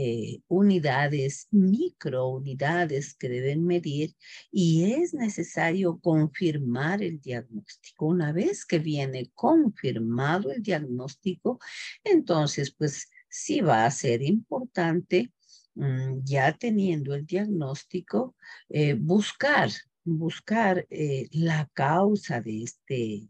eh, 0.00 0.42
unidades, 0.46 1.48
microunidades 1.50 3.14
que 3.14 3.28
deben 3.28 3.66
medir 3.66 4.14
y 4.52 4.92
es 4.92 5.12
necesario 5.12 5.98
confirmar 5.98 7.02
el 7.02 7.20
diagnóstico. 7.20 8.06
Una 8.06 8.30
vez 8.30 8.64
que 8.64 8.78
viene 8.78 9.32
confirmado 9.34 10.52
el 10.52 10.62
diagnóstico, 10.62 11.58
entonces 12.04 12.70
pues 12.70 13.08
sí 13.28 13.60
va 13.60 13.86
a 13.86 13.90
ser 13.90 14.22
importante 14.22 15.32
mm, 15.74 16.20
ya 16.22 16.56
teniendo 16.56 17.14
el 17.14 17.26
diagnóstico, 17.26 18.36
eh, 18.68 18.94
buscar 18.94 19.70
buscar 20.16 20.86
eh, 20.90 21.28
la 21.32 21.68
causa 21.74 22.40
de 22.40 22.62
este, 22.62 23.28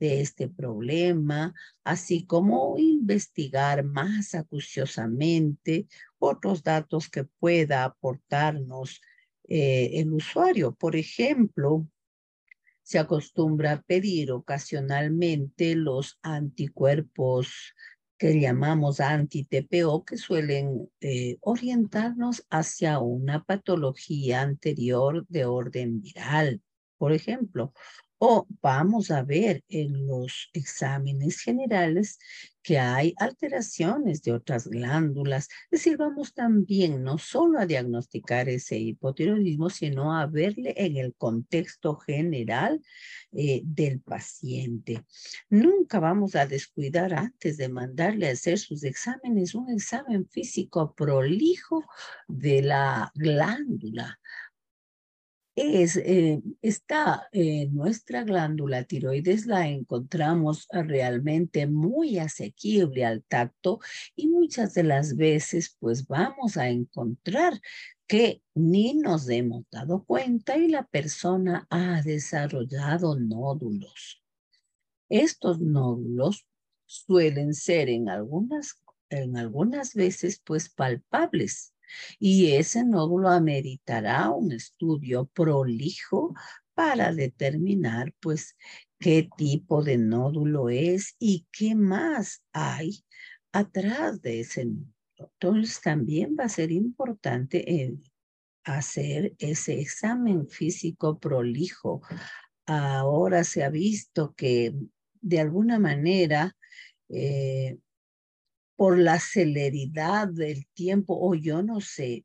de 0.00 0.20
este 0.20 0.48
problema, 0.48 1.54
así 1.84 2.26
como 2.26 2.76
investigar 2.76 3.84
más 3.84 4.34
acuciosamente 4.34 5.86
otros 6.18 6.62
datos 6.62 7.08
que 7.08 7.24
pueda 7.24 7.84
aportarnos 7.84 9.00
eh, 9.48 9.90
el 9.94 10.12
usuario. 10.12 10.74
Por 10.74 10.96
ejemplo, 10.96 11.86
se 12.82 12.98
acostumbra 12.98 13.72
a 13.72 13.82
pedir 13.82 14.32
ocasionalmente 14.32 15.74
los 15.74 16.18
anticuerpos 16.22 17.74
que 18.24 18.40
llamamos 18.40 19.00
anti-TPO, 19.00 20.06
que 20.06 20.16
suelen 20.16 20.90
eh, 21.02 21.36
orientarnos 21.42 22.46
hacia 22.48 22.98
una 22.98 23.44
patología 23.44 24.40
anterior 24.40 25.26
de 25.28 25.44
orden 25.44 26.00
viral, 26.00 26.62
por 26.96 27.12
ejemplo, 27.12 27.74
o 28.26 28.46
vamos 28.62 29.10
a 29.10 29.22
ver 29.22 29.62
en 29.68 30.06
los 30.06 30.48
exámenes 30.54 31.40
generales 31.40 32.18
que 32.62 32.78
hay 32.78 33.12
alteraciones 33.18 34.22
de 34.22 34.32
otras 34.32 34.66
glándulas. 34.66 35.48
Es 35.64 35.80
decir, 35.80 35.98
vamos 35.98 36.32
también 36.32 37.02
no 37.02 37.18
solo 37.18 37.58
a 37.58 37.66
diagnosticar 37.66 38.48
ese 38.48 38.78
hipotiroidismo, 38.78 39.68
sino 39.68 40.16
a 40.16 40.26
verle 40.26 40.72
en 40.74 40.96
el 40.96 41.14
contexto 41.14 41.96
general 41.96 42.80
eh, 43.32 43.60
del 43.62 44.00
paciente. 44.00 45.04
Nunca 45.50 46.00
vamos 46.00 46.34
a 46.34 46.46
descuidar 46.46 47.12
antes 47.12 47.58
de 47.58 47.68
mandarle 47.68 48.30
a 48.30 48.32
hacer 48.32 48.58
sus 48.58 48.84
exámenes 48.84 49.54
un 49.54 49.68
examen 49.68 50.26
físico 50.30 50.94
prolijo 50.94 51.84
de 52.26 52.62
la 52.62 53.12
glándula 53.14 54.18
es, 55.56 55.96
eh, 55.96 56.42
está 56.62 57.28
eh, 57.32 57.68
nuestra 57.70 58.24
glándula 58.24 58.84
tiroides, 58.84 59.46
la 59.46 59.68
encontramos 59.68 60.66
realmente 60.70 61.66
muy 61.66 62.18
asequible 62.18 63.04
al 63.04 63.22
tacto 63.22 63.78
y 64.16 64.28
muchas 64.28 64.74
de 64.74 64.82
las 64.82 65.16
veces 65.16 65.76
pues 65.78 66.06
vamos 66.06 66.56
a 66.56 66.68
encontrar 66.68 67.60
que 68.06 68.42
ni 68.54 68.94
nos 68.94 69.28
hemos 69.28 69.64
dado 69.70 70.04
cuenta 70.04 70.58
y 70.58 70.68
la 70.68 70.84
persona 70.86 71.66
ha 71.70 72.02
desarrollado 72.02 73.18
nódulos. 73.18 74.22
Estos 75.08 75.60
nódulos 75.60 76.46
suelen 76.86 77.54
ser 77.54 77.88
en 77.88 78.08
algunas, 78.08 78.80
en 79.08 79.36
algunas 79.36 79.94
veces 79.94 80.40
pues 80.44 80.68
palpables 80.68 81.73
y 82.18 82.52
ese 82.52 82.84
nódulo 82.84 83.28
ameritará 83.28 84.30
un 84.30 84.52
estudio 84.52 85.26
prolijo 85.26 86.34
para 86.74 87.12
determinar 87.12 88.12
pues 88.20 88.56
qué 88.98 89.28
tipo 89.36 89.82
de 89.82 89.98
nódulo 89.98 90.68
es 90.68 91.14
y 91.18 91.46
qué 91.52 91.74
más 91.74 92.42
hay 92.52 93.04
atrás 93.52 94.20
de 94.22 94.40
ese 94.40 94.66
nódulo. 94.66 94.94
Entonces 95.16 95.80
también 95.80 96.36
va 96.38 96.44
a 96.44 96.48
ser 96.48 96.72
importante 96.72 97.70
eh, 97.70 97.94
hacer 98.64 99.34
ese 99.38 99.80
examen 99.80 100.48
físico 100.48 101.18
prolijo. 101.18 102.02
Ahora 102.66 103.44
se 103.44 103.62
ha 103.62 103.70
visto 103.70 104.34
que 104.34 104.74
de 105.20 105.40
alguna 105.40 105.78
manera 105.78 106.56
eh, 107.08 107.78
por 108.76 108.98
la 108.98 109.20
celeridad 109.20 110.28
del 110.28 110.66
tiempo 110.74 111.16
o 111.18 111.34
yo 111.34 111.62
no 111.62 111.80
sé, 111.80 112.24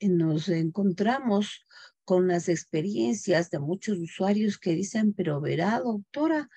nos 0.00 0.48
encontramos 0.48 1.66
con 2.04 2.28
las 2.28 2.48
experiencias 2.48 3.50
de 3.50 3.60
muchos 3.60 3.98
usuarios 3.98 4.58
que 4.58 4.74
dicen, 4.74 5.12
pero 5.12 5.40
verá, 5.40 5.78
doctora, 5.80 6.48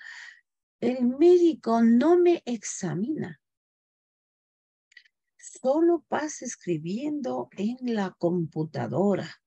el 0.80 1.06
médico 1.06 1.82
no 1.82 2.18
me 2.18 2.42
examina. 2.44 3.40
Solo 5.36 6.04
pasa 6.08 6.44
escribiendo 6.44 7.48
en 7.56 7.94
la 7.94 8.14
computadora. 8.18 9.40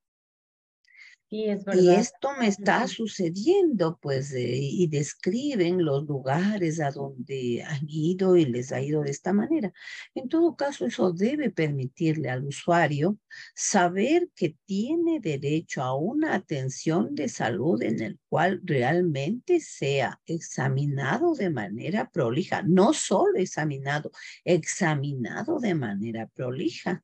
Y 1.32 1.90
esto 1.92 2.30
me 2.40 2.48
está 2.48 2.88
sucediendo, 2.88 4.00
pues, 4.02 4.34
eh, 4.34 4.58
y 4.62 4.88
describen 4.88 5.86
los 5.86 6.08
lugares 6.08 6.80
a 6.80 6.90
donde 6.90 7.64
han 7.68 7.86
ido 7.88 8.36
y 8.36 8.46
les 8.46 8.72
ha 8.72 8.82
ido 8.82 9.04
de 9.04 9.12
esta 9.12 9.32
manera. 9.32 9.72
En 10.16 10.28
todo 10.28 10.56
caso, 10.56 10.88
eso 10.88 11.12
debe 11.12 11.52
permitirle 11.52 12.32
al 12.32 12.46
usuario 12.46 13.20
saber 13.54 14.30
que 14.36 14.56
tiene 14.66 15.20
derecho 15.20 15.84
a 15.84 15.96
una 15.96 16.34
atención 16.34 17.14
de 17.14 17.30
salud 17.30 17.80
en 17.84 18.02
el 18.02 18.20
cual 18.28 18.62
realmente 18.64 19.60
sea 19.60 20.20
examinado 20.26 21.36
de 21.36 21.52
manera 21.52 22.10
prolija, 22.10 22.64
no 22.64 22.92
solo 22.94 23.38
examinado, 23.38 24.12
examinado 24.46 25.60
de 25.60 25.76
manera 25.76 26.26
prolija. 26.26 27.04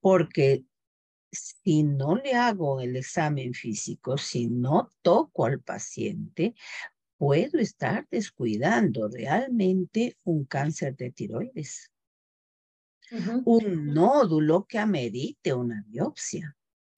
Porque 0.00 0.64
si 1.30 1.82
no 1.82 2.16
le 2.16 2.34
hago 2.34 2.80
el 2.80 2.96
examen 2.96 3.52
físico, 3.52 4.16
si 4.16 4.48
no 4.48 4.90
toco 5.02 5.46
al 5.46 5.60
paciente, 5.60 6.54
puedo 7.18 7.58
estar 7.58 8.06
descuidando 8.10 9.08
realmente 9.08 10.16
un 10.24 10.44
cáncer 10.44 10.96
de 10.96 11.10
tiroides, 11.10 11.90
un 13.44 13.94
nódulo 13.94 14.64
que 14.64 14.78
amerite 14.78 15.54
una 15.54 15.84
biopsia. 15.86 16.56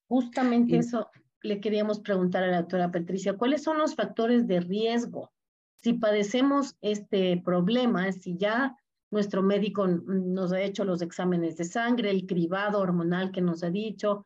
Justamente 0.09 0.79
eso 0.79 1.11
le 1.43 1.61
queríamos 1.61 2.01
preguntar 2.01 2.43
a 2.45 2.49
la 2.49 2.61
doctora 2.63 2.91
Patricia, 2.91 3.37
¿cuáles 3.37 3.63
son 3.63 3.79
los 3.79 3.95
factores 3.95 4.47
de 4.47 4.61
riesgo? 4.61 5.33
Si 5.77 5.93
padecemos 5.93 6.77
este 6.81 7.41
problema, 7.45 8.11
si 8.13 8.37
ya 8.37 8.77
nuestro 9.11 9.43
médico 9.43 9.87
nos 9.87 10.53
ha 10.53 10.61
hecho 10.61 10.85
los 10.85 11.03
exámenes 11.03 11.57
de 11.57 11.65
sangre, 11.65 12.11
el 12.11 12.27
cribado 12.27 12.79
hormonal 12.79 13.33
que 13.33 13.41
nos 13.41 13.63
ha 13.63 13.71
dicho. 13.71 14.25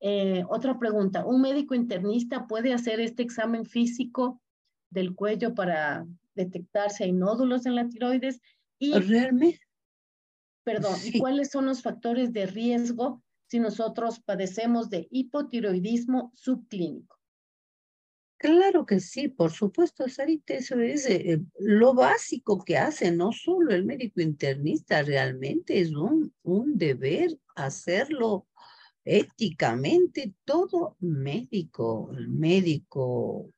Eh, 0.00 0.44
otra 0.48 0.78
pregunta, 0.78 1.24
¿un 1.24 1.40
médico 1.40 1.74
internista 1.74 2.46
puede 2.46 2.72
hacer 2.72 3.00
este 3.00 3.22
examen 3.22 3.64
físico 3.64 4.40
del 4.90 5.14
cuello 5.14 5.54
para 5.54 6.06
detectar 6.34 6.90
si 6.90 7.04
hay 7.04 7.12
nódulos 7.12 7.64
en 7.66 7.76
la 7.76 7.88
tiroides? 7.88 8.40
Y, 8.78 8.92
¿Realmente? 8.92 9.60
Perdón, 10.64 10.94
¿y 11.04 11.18
cuáles 11.18 11.50
son 11.50 11.66
los 11.66 11.82
factores 11.82 12.32
de 12.32 12.46
riesgo 12.46 13.22
si 13.46 13.60
nosotros 13.60 14.20
padecemos 14.20 14.90
de 14.90 15.06
hipotiroidismo 15.10 16.32
subclínico? 16.34 17.18
Claro 18.38 18.84
que 18.84 19.00
sí, 19.00 19.28
por 19.28 19.52
supuesto, 19.52 20.08
Sarita, 20.08 20.54
eso 20.54 20.78
es 20.80 21.06
eh, 21.06 21.40
lo 21.58 21.94
básico 21.94 22.62
que 22.62 22.76
hace 22.76 23.10
no 23.10 23.32
solo 23.32 23.74
el 23.74 23.84
médico 23.86 24.20
internista, 24.20 25.02
realmente 25.02 25.80
es 25.80 25.92
un, 25.94 26.32
un 26.42 26.76
deber 26.76 27.38
hacerlo 27.56 28.46
éticamente 29.04 30.34
todo 30.44 30.96
médico, 31.00 32.12
el 32.16 32.28
médico 32.28 33.50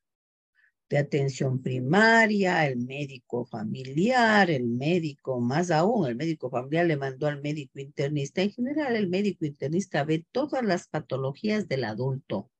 de 0.88 0.98
atención 0.98 1.62
primaria, 1.62 2.66
el 2.68 2.76
médico 2.78 3.44
familiar, 3.44 4.50
el 4.50 4.66
médico, 4.66 5.40
más 5.40 5.70
aún, 5.72 6.06
el 6.06 6.16
médico 6.16 6.48
familiar 6.50 6.86
le 6.86 6.96
mandó 6.96 7.26
al 7.26 7.42
médico 7.42 7.80
internista. 7.80 8.42
En 8.42 8.52
general, 8.52 8.94
el 8.96 9.08
médico 9.08 9.44
internista 9.46 10.04
ve 10.04 10.24
todas 10.32 10.64
las 10.64 10.86
patologías 10.88 11.66
del 11.68 11.84
adulto 11.84 12.50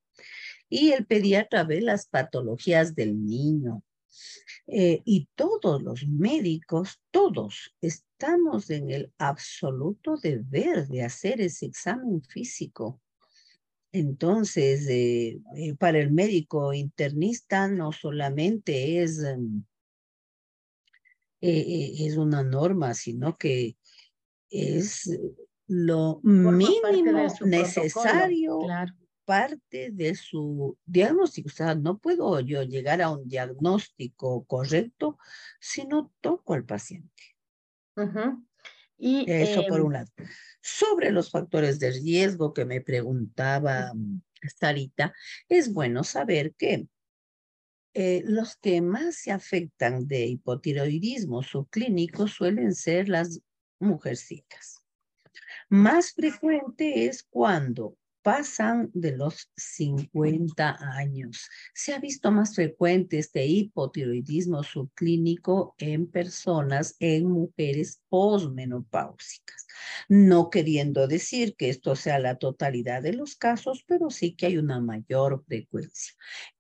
y 0.69 0.93
el 0.93 1.07
pediatra 1.07 1.65
ve 1.65 1.81
las 1.81 2.07
patologías 2.07 2.95
del 2.95 3.25
niño. 3.25 3.83
Eh, 4.67 5.03
y 5.05 5.29
todos 5.35 5.83
los 5.83 6.07
médicos, 6.09 7.01
todos 7.11 7.75
estamos 7.81 8.71
en 8.71 8.91
el 8.91 9.13
absoluto 9.19 10.17
deber 10.17 10.89
de 10.89 11.03
hacer 11.03 11.41
ese 11.41 11.67
examen 11.67 12.23
físico. 12.23 13.01
Entonces, 13.93 14.87
eh, 14.89 15.39
eh, 15.57 15.75
para 15.77 15.99
el 16.01 16.11
médico 16.11 16.73
internista 16.73 17.69
no 17.69 17.93
solamente 17.93 19.03
es, 19.03 19.23
em, 19.23 19.65
es 21.41 22.17
una 22.17 22.43
norma, 22.43 22.95
sino 22.95 23.37
que 23.37 23.77
es 24.51 25.09
lo 25.69 26.21
mínimo 26.23 27.29
necesario 27.45 28.59
parte 29.27 29.91
de 29.93 30.15
su 30.15 30.79
diagnóstico. 30.87 31.49
O 31.49 31.53
sea, 31.53 31.75
no 31.75 31.99
puedo 31.99 32.41
yo 32.41 32.63
llegar 32.63 33.03
a 33.03 33.11
un 33.11 33.29
diagnóstico 33.29 34.45
correcto 34.47 35.19
si 35.61 35.85
no 35.85 36.13
toco 36.23 36.55
al 36.55 36.65
paciente. 36.65 37.37
y, 38.97 39.31
Eso 39.31 39.67
por 39.67 39.81
em, 39.81 39.87
un 39.87 39.93
lado. 39.93 40.11
Sobre 40.63 41.11
los 41.11 41.31
factores 41.31 41.79
de 41.79 41.91
riesgo 41.91 42.55
que 42.55 42.65
me 42.65 42.81
preguntaba 42.81 43.93
mm, 43.93 44.23
Sarita, 44.59 45.13
es 45.49 45.73
bueno 45.73 46.05
saber 46.05 46.55
que 46.55 46.87
eh, 47.95 48.23
los 48.27 48.57
que 48.57 48.81
más 48.81 49.17
se 49.17 49.33
afectan 49.33 50.07
de 50.07 50.27
hipotiroidismo 50.27 51.43
subclínico 51.43 52.29
suelen 52.29 52.75
ser 52.75 53.09
las 53.09 53.41
mujercitas. 53.79 54.83
Más 55.69 56.13
frecuente 56.13 57.07
es 57.07 57.23
cuando 57.23 57.97
pasan 58.27 58.91
de 58.93 59.17
los 59.17 59.53
50 59.57 60.79
años. 60.97 61.49
Se 61.73 61.95
ha 61.95 62.01
visto 62.01 62.33
más 62.33 62.57
frecuente 62.57 63.19
este 63.19 63.47
hipotiroidismo 63.47 64.65
subclínico 64.65 65.77
en 65.79 66.11
personas, 66.11 66.97
en 66.99 67.31
mujeres 67.31 68.03
posmenopáusicas. 68.09 69.69
No 70.09 70.51
queriendo 70.51 71.07
decir 71.07 71.55
que 71.55 71.69
esto 71.69 71.95
sea 71.95 72.19
la 72.19 72.37
totalidad 72.37 73.01
de 73.01 73.13
los 73.13 73.37
casos, 73.37 73.85
pero 73.87 74.11
sí 74.11 74.35
que 74.35 74.47
hay 74.47 74.57
una 74.59 74.81
mayor 74.81 75.45
frecuencia. 75.47 76.15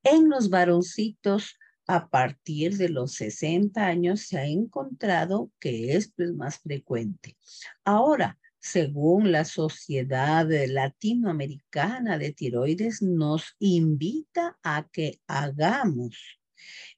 En 0.04 0.28
los 0.28 0.50
varoncitos, 0.50 1.58
a 1.88 2.08
partir 2.08 2.76
de 2.76 2.90
los 2.90 3.14
60 3.14 3.84
años 3.84 4.20
se 4.20 4.38
ha 4.38 4.46
encontrado 4.46 5.50
que 5.58 5.96
esto 5.96 6.22
es 6.22 6.32
más 6.32 6.60
frecuente. 6.60 7.36
Ahora, 7.84 8.38
según 8.66 9.30
la 9.30 9.44
Sociedad 9.44 10.46
Latinoamericana 10.68 12.18
de 12.18 12.32
Tiroides, 12.32 13.00
nos 13.00 13.54
invita 13.60 14.58
a 14.62 14.88
que 14.90 15.20
hagamos 15.28 16.40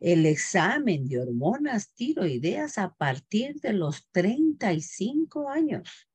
el 0.00 0.24
examen 0.24 1.06
de 1.08 1.20
hormonas 1.20 1.92
tiroideas 1.94 2.78
a 2.78 2.94
partir 2.94 3.60
de 3.60 3.74
los 3.74 4.08
35 4.12 5.50
años. 5.50 6.08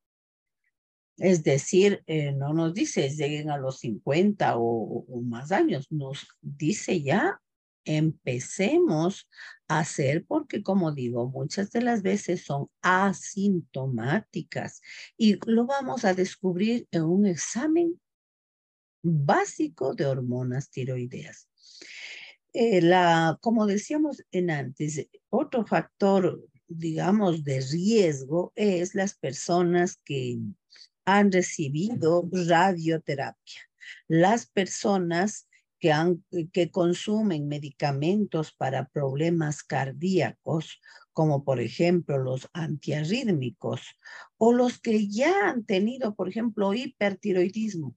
Es 1.18 1.44
decir, 1.44 2.04
eh, 2.08 2.32
no 2.32 2.54
nos 2.54 2.74
dice 2.74 3.08
lleguen 3.10 3.52
a 3.52 3.58
los 3.58 3.80
50 3.80 4.58
o, 4.58 5.06
o, 5.08 5.22
más 5.22 5.52
años, 5.52 5.92
nos 5.92 6.26
dice 6.42 7.04
ya 7.04 7.40
empecemos 7.86 9.30
a 9.68 9.80
hacer 9.80 10.26
porque, 10.26 10.64
como 10.64 10.92
digo, 10.92 11.30
muchas 11.30 11.72
de 11.72 11.82
las 11.82 12.02
veces 12.02 12.44
son 12.44 12.70
asintomáticas 12.82 14.82
y 15.18 15.40
lo 15.46 15.66
vamos 15.66 16.06
a 16.06 16.14
descubrir 16.14 16.88
en 16.92 17.04
un 17.04 17.26
examen 17.26 18.00
básico 19.04 19.94
de 19.94 20.06
hormonas 20.06 20.70
tiroideas. 20.70 21.50
Eh, 22.54 22.82
la, 22.82 23.38
como 23.42 23.66
decíamos 23.66 24.24
en 24.32 24.52
antes, 24.52 25.08
otro 25.30 25.66
factor, 25.66 26.48
digamos, 26.68 27.44
de 27.44 27.62
riesgo 27.62 28.54
es 28.56 28.96
las 28.96 29.16
personas 29.16 29.98
que 30.06 30.40
han 31.06 31.32
recibido 31.32 32.30
radioterapia. 32.32 33.62
Las 34.08 34.46
personas 34.46 35.48
que, 36.54 36.72
consumen 36.72 37.48
medicamentos 37.48 38.54
para 38.54 38.88
problemas 38.88 39.64
cardíacos, 39.64 40.80
como 41.12 41.44
por 41.44 41.60
ejemplo 41.60 42.18
los 42.18 42.50
antiarrítmicos, 42.54 43.82
o 44.38 44.54
los 44.54 44.80
que 44.80 45.10
ya 45.10 45.50
han 45.50 45.66
tenido, 45.66 46.16
por 46.16 46.30
ejemplo, 46.30 46.74
hipertiroidismo 46.74 47.96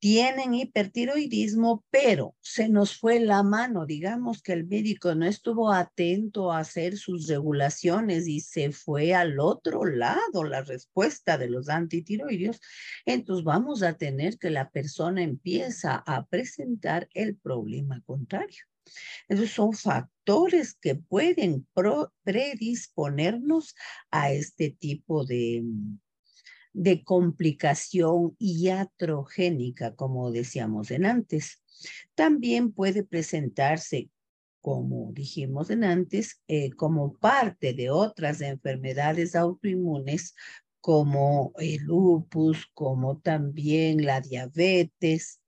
tienen 0.00 0.54
hipertiroidismo, 0.54 1.84
pero 1.90 2.36
se 2.40 2.68
nos 2.68 2.98
fue 2.98 3.20
la 3.20 3.42
mano, 3.42 3.84
digamos 3.86 4.42
que 4.42 4.52
el 4.52 4.66
médico 4.66 5.14
no 5.14 5.26
estuvo 5.26 5.72
atento 5.72 6.52
a 6.52 6.60
hacer 6.60 6.96
sus 6.96 7.26
regulaciones 7.26 8.28
y 8.28 8.40
se 8.40 8.70
fue 8.70 9.14
al 9.14 9.40
otro 9.40 9.84
lado 9.84 10.44
la 10.44 10.62
respuesta 10.62 11.36
de 11.36 11.50
los 11.50 11.68
antitiroideos, 11.68 12.60
entonces 13.06 13.44
vamos 13.44 13.82
a 13.82 13.94
tener 13.94 14.38
que 14.38 14.50
la 14.50 14.70
persona 14.70 15.22
empieza 15.22 15.96
a 16.06 16.26
presentar 16.26 17.08
el 17.14 17.36
problema 17.36 18.00
contrario. 18.06 18.64
Esos 19.28 19.50
son 19.50 19.74
factores 19.74 20.74
que 20.74 20.94
pueden 20.94 21.66
predisponernos 22.24 23.74
a 24.10 24.32
este 24.32 24.70
tipo 24.70 25.24
de, 25.26 25.62
de 26.78 27.02
complicación 27.02 28.36
iatrogénica, 28.38 29.96
como 29.96 30.30
decíamos 30.30 30.92
en 30.92 31.06
antes. 31.06 31.60
También 32.14 32.72
puede 32.72 33.02
presentarse, 33.02 34.10
como 34.60 35.10
dijimos 35.12 35.70
en 35.70 35.82
antes, 35.82 36.40
eh, 36.46 36.70
como 36.70 37.14
parte 37.14 37.72
de 37.72 37.90
otras 37.90 38.40
enfermedades 38.42 39.34
autoinmunes 39.34 40.34
como 40.80 41.52
el 41.58 41.82
lupus, 41.82 42.66
como 42.74 43.18
también 43.18 44.06
la 44.06 44.20
diabetes, 44.20 45.40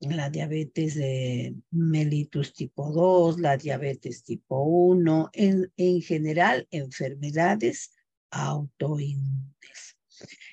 la 0.00 0.30
diabetes 0.30 0.94
de 0.94 1.56
mellitus 1.70 2.54
tipo 2.54 2.90
2, 2.90 3.38
la 3.38 3.58
diabetes 3.58 4.24
tipo 4.24 4.62
1, 4.62 5.28
en, 5.34 5.70
en 5.76 6.00
general 6.00 6.66
enfermedades 6.70 7.90
autoinmunes. 8.30 9.87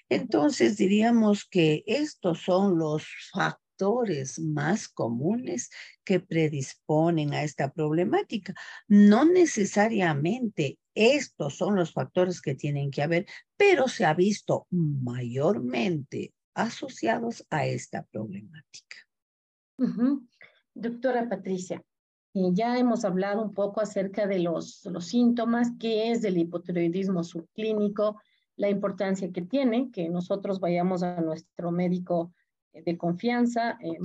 Entonces 0.10 0.78
diríamos 0.78 1.46
que 1.46 1.84
estos 1.86 2.42
son 2.42 2.78
los 2.78 3.06
factores 3.32 4.40
más 4.40 4.88
comunes 4.88 5.70
que 6.04 6.20
predisponen 6.20 7.34
a 7.34 7.44
esta 7.44 7.72
problemática. 7.72 8.54
No 8.88 9.26
necesariamente 9.26 10.80
estos 10.94 11.58
son 11.58 11.76
los 11.76 11.92
factores 11.92 12.42
que 12.42 12.56
tienen 12.56 12.90
que 12.90 13.04
haber, 13.04 13.26
pero 13.58 13.88
se 13.88 14.06
ha 14.06 14.14
visto 14.14 14.66
mayormente 14.70 16.34
asociados 16.54 17.46
a 17.50 17.66
esta 17.66 18.04
problemática. 18.04 18.98
Doctora 20.74 21.28
Patricia, 21.28 21.84
eh, 22.34 22.50
ya 22.54 22.78
hemos 22.78 23.04
hablado 23.04 23.42
un 23.42 23.54
poco 23.54 23.82
acerca 23.82 24.26
de 24.26 24.40
los, 24.40 24.86
los 24.86 25.06
síntomas, 25.08 25.72
qué 25.80 26.12
es 26.12 26.24
el 26.24 26.38
hipotiroidismo 26.38 27.24
subclínico, 27.24 28.22
la 28.58 28.70
importancia 28.70 29.32
que 29.32 29.42
tiene 29.42 29.92
que 29.92 30.10
nosotros 30.10 30.60
vayamos 30.60 31.04
a 31.04 31.22
nuestro 31.22 31.72
médico 31.72 32.34
de 32.74 32.98
confianza, 32.98 33.78
eh, 33.82 33.98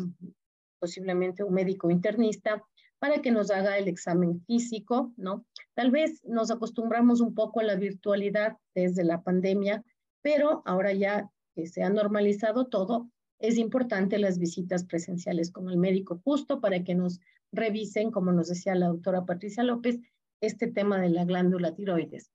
posiblemente 0.78 1.44
un 1.44 1.54
médico 1.54 1.90
internista, 1.90 2.62
para 2.98 3.22
que 3.22 3.30
nos 3.30 3.50
haga 3.50 3.78
el 3.78 3.88
examen 3.88 4.44
físico, 4.44 5.12
¿no? 5.16 5.44
Tal 5.74 5.90
vez 5.90 6.22
nos 6.24 6.50
acostumbramos 6.50 7.20
un 7.20 7.34
poco 7.34 7.60
a 7.60 7.64
la 7.64 7.74
virtualidad 7.74 8.58
desde 8.74 9.04
la 9.04 9.22
pandemia, 9.22 9.82
pero 10.22 10.62
ahora 10.66 10.92
ya 10.92 11.30
que 11.54 11.66
se 11.66 11.82
ha 11.82 11.90
normalizado 11.90 12.66
todo, 12.66 13.10
es 13.38 13.56
importante 13.56 14.18
las 14.18 14.38
visitas 14.38 14.84
presenciales 14.84 15.50
con 15.50 15.70
el 15.70 15.78
médico 15.78 16.20
justo 16.22 16.60
para 16.60 16.84
que 16.84 16.94
nos 16.94 17.20
revisen, 17.52 18.10
como 18.10 18.32
nos 18.32 18.48
decía 18.48 18.74
la 18.74 18.88
doctora 18.88 19.24
Patricia 19.24 19.62
López, 19.62 19.98
este 20.42 20.66
tema 20.66 21.00
de 21.00 21.08
la 21.08 21.24
glándula 21.24 21.74
tiroides. 21.74 22.30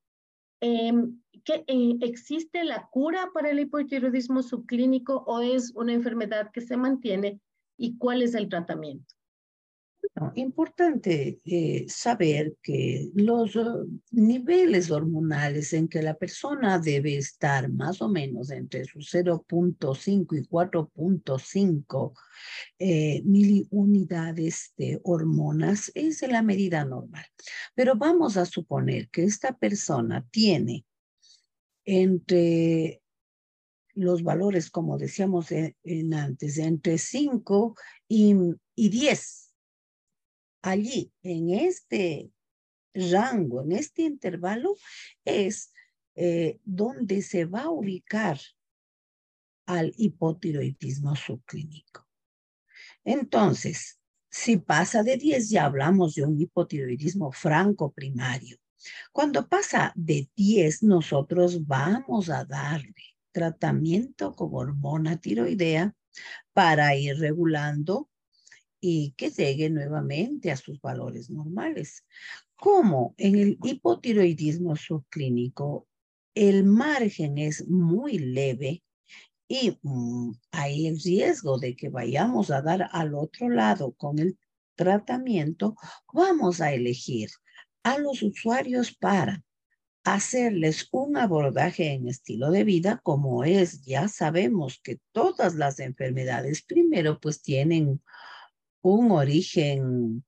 Em, 0.60 1.20
¿que, 1.44 1.64
eh, 1.66 1.98
¿Existe 2.00 2.64
la 2.64 2.88
cura 2.90 3.30
para 3.34 3.50
el 3.50 3.60
hipotiroidismo 3.60 4.42
subclínico 4.42 5.24
o 5.26 5.40
es 5.40 5.72
una 5.74 5.92
enfermedad 5.92 6.50
que 6.52 6.60
se 6.60 6.76
mantiene 6.76 7.40
y 7.76 7.98
cuál 7.98 8.22
es 8.22 8.34
el 8.34 8.48
tratamiento? 8.48 9.15
Importante 10.34 11.40
eh, 11.44 11.84
saber 11.88 12.56
que 12.62 13.10
los 13.14 13.54
eh, 13.54 13.60
niveles 14.12 14.90
hormonales 14.90 15.74
en 15.74 15.88
que 15.88 16.02
la 16.02 16.14
persona 16.14 16.78
debe 16.78 17.18
estar 17.18 17.70
más 17.70 18.00
o 18.00 18.08
menos 18.08 18.50
entre 18.50 18.84
sus 18.86 19.12
0.5 19.12 20.38
y 20.38 20.46
4.5 20.46 22.12
eh, 22.78 23.22
miliunidades 23.24 24.72
de 24.78 25.00
hormonas 25.04 25.92
es 25.94 26.22
la 26.22 26.42
medida 26.42 26.84
normal. 26.84 27.26
Pero 27.74 27.94
vamos 27.96 28.38
a 28.38 28.46
suponer 28.46 29.10
que 29.10 29.24
esta 29.24 29.56
persona 29.56 30.26
tiene 30.30 30.86
entre 31.84 33.02
los 33.92 34.22
valores, 34.22 34.70
como 34.70 34.96
decíamos 34.98 35.52
en, 35.52 36.14
antes, 36.14 36.58
entre 36.58 36.96
5 36.96 37.74
y, 38.08 38.34
y 38.74 38.88
10 38.88 39.45
allí, 40.66 41.12
en 41.22 41.50
este 41.50 42.30
rango, 42.92 43.62
en 43.62 43.72
este 43.72 44.02
intervalo, 44.02 44.76
es 45.24 45.72
eh, 46.16 46.58
donde 46.64 47.22
se 47.22 47.44
va 47.44 47.62
a 47.62 47.70
ubicar 47.70 48.38
al 49.66 49.92
hipotiroidismo 49.96 51.14
subclínico. 51.14 52.06
Entonces, 53.04 54.00
si 54.28 54.56
pasa 54.56 55.02
de 55.02 55.16
10, 55.16 55.50
ya 55.50 55.66
hablamos 55.66 56.14
de 56.14 56.24
un 56.24 56.40
hipotiroidismo 56.40 57.30
franco 57.32 57.92
primario. 57.92 58.58
Cuando 59.12 59.48
pasa 59.48 59.92
de 59.94 60.28
10, 60.34 60.82
nosotros 60.82 61.66
vamos 61.66 62.28
a 62.28 62.44
darle 62.44 63.16
tratamiento 63.30 64.34
con 64.34 64.50
hormona 64.52 65.20
tiroidea 65.20 65.94
para 66.52 66.96
ir 66.96 67.18
regulando 67.18 68.08
y 68.88 69.14
que 69.16 69.30
llegue 69.30 69.68
nuevamente 69.68 70.52
a 70.52 70.56
sus 70.56 70.80
valores 70.80 71.28
normales. 71.28 72.04
Como 72.54 73.16
en 73.18 73.34
el 73.34 73.58
hipotiroidismo 73.64 74.76
subclínico 74.76 75.88
el 76.36 76.62
margen 76.62 77.36
es 77.38 77.66
muy 77.66 78.18
leve 78.18 78.84
y 79.48 79.76
mm, 79.82 80.34
hay 80.52 80.86
el 80.86 81.00
riesgo 81.00 81.58
de 81.58 81.74
que 81.74 81.88
vayamos 81.88 82.52
a 82.52 82.62
dar 82.62 82.88
al 82.92 83.16
otro 83.16 83.48
lado 83.48 83.90
con 83.94 84.20
el 84.20 84.38
tratamiento, 84.76 85.74
vamos 86.12 86.60
a 86.60 86.72
elegir 86.72 87.30
a 87.82 87.98
los 87.98 88.22
usuarios 88.22 88.94
para 88.94 89.44
hacerles 90.04 90.88
un 90.92 91.16
abordaje 91.16 91.92
en 91.92 92.06
estilo 92.06 92.52
de 92.52 92.62
vida 92.62 93.00
como 93.02 93.42
es, 93.42 93.82
ya 93.82 94.06
sabemos 94.06 94.78
que 94.80 95.00
todas 95.10 95.56
las 95.56 95.80
enfermedades 95.80 96.62
primero 96.62 97.18
pues 97.18 97.42
tienen 97.42 98.00
un 98.86 99.10
origen 99.10 100.24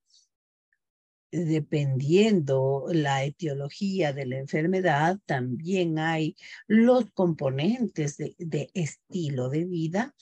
dependiendo 1.31 2.87
la 2.91 3.23
etiología 3.23 4.13
de 4.13 4.27
la 4.27 4.39
enfermedad, 4.39 5.21
también 5.27 5.99
hay 6.01 6.37
los 6.67 7.09
componentes 7.13 8.17
de, 8.17 8.71
estilo 8.75 9.49
de 9.49 9.65
vida. 9.65 10.13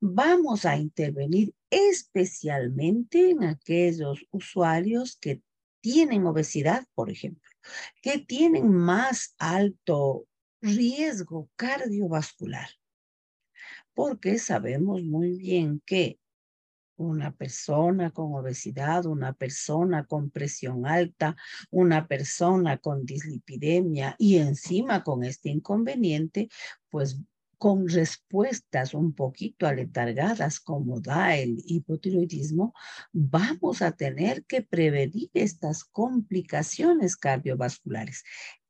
Vamos 0.00 0.66
a 0.66 0.76
intervenir 0.76 1.54
especialmente 1.70 3.30
en 3.30 3.44
aquellos 3.44 4.26
usuarios 4.32 5.16
que 5.16 5.40
tienen 5.80 6.26
obesidad, 6.26 6.84
por 6.94 7.10
ejemplo, 7.10 7.48
que 8.02 8.18
tienen 8.18 8.70
más 8.70 9.34
alto 9.38 10.26
riesgo 10.60 11.48
cardiovascular, 11.56 12.68
porque 13.94 14.38
sabemos 14.38 15.02
muy 15.04 15.38
bien 15.38 15.80
que 15.86 16.18
una 16.98 17.32
persona 17.32 18.10
con 18.10 18.34
obesidad, 18.34 19.06
una 19.06 19.32
persona 19.32 20.04
con 20.04 20.30
presión 20.30 20.86
alta, 20.86 21.36
una 21.70 22.06
persona 22.06 22.78
con 22.78 23.04
dislipidemia 23.04 24.14
y 24.18 24.36
encima 24.36 25.02
con 25.02 25.24
este 25.24 25.48
inconveniente, 25.48 26.48
pues 26.90 27.18
con 27.58 27.88
respuestas 27.88 28.94
un 28.94 29.12
poquito 29.12 29.66
aletargadas 29.66 30.60
como 30.60 31.00
da 31.00 31.36
el 31.36 31.60
hipotiroidismo, 31.66 32.72
vamos 33.12 33.82
a 33.82 33.92
tener 33.92 34.44
que 34.44 34.62
prevenir 34.62 35.28
estas 35.34 35.84
complicaciones 35.84 37.16
cardiovasculares. 37.16 38.22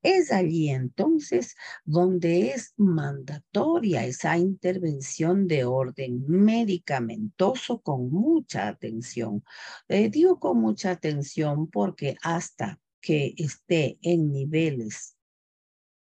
Es 0.03 0.33
allí 0.33 0.71
entonces 0.71 1.55
donde 1.85 2.51
es 2.51 2.73
mandatoria 2.77 4.07
esa 4.07 4.39
intervención 4.39 5.47
de 5.49 5.65
orden 5.65 6.25
medicamentoso 6.27 7.81
con 7.81 8.11
mucha 8.11 8.69
atención. 8.69 9.45
Eh, 9.89 10.09
digo 10.09 10.39
con 10.39 10.61
mucha 10.61 10.93
atención 10.93 11.69
porque 11.69 12.17
hasta 12.23 12.81
que 13.01 13.35
esté 13.37 13.99
en 14.03 14.33
niveles 14.33 15.18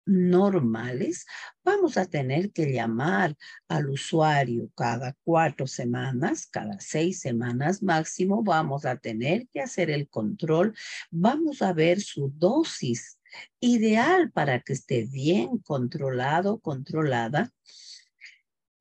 normales, 0.06 1.26
vamos 1.62 1.96
a 1.96 2.06
tener 2.06 2.52
que 2.52 2.72
llamar 2.72 3.36
al 3.68 3.90
usuario 3.90 4.70
cada 4.74 5.16
cuatro 5.24 5.66
semanas, 5.66 6.46
cada 6.46 6.80
seis 6.80 7.20
semanas 7.20 7.82
máximo, 7.82 8.42
vamos 8.42 8.84
a 8.86 8.96
tener 8.96 9.46
que 9.52 9.60
hacer 9.60 9.90
el 9.90 10.08
control, 10.08 10.74
vamos 11.10 11.62
a 11.62 11.72
ver 11.72 12.00
su 12.00 12.32
dosis 12.36 13.18
ideal 13.60 14.30
para 14.32 14.60
que 14.60 14.72
esté 14.72 15.04
bien 15.04 15.58
controlado, 15.58 16.58
controlada. 16.58 17.52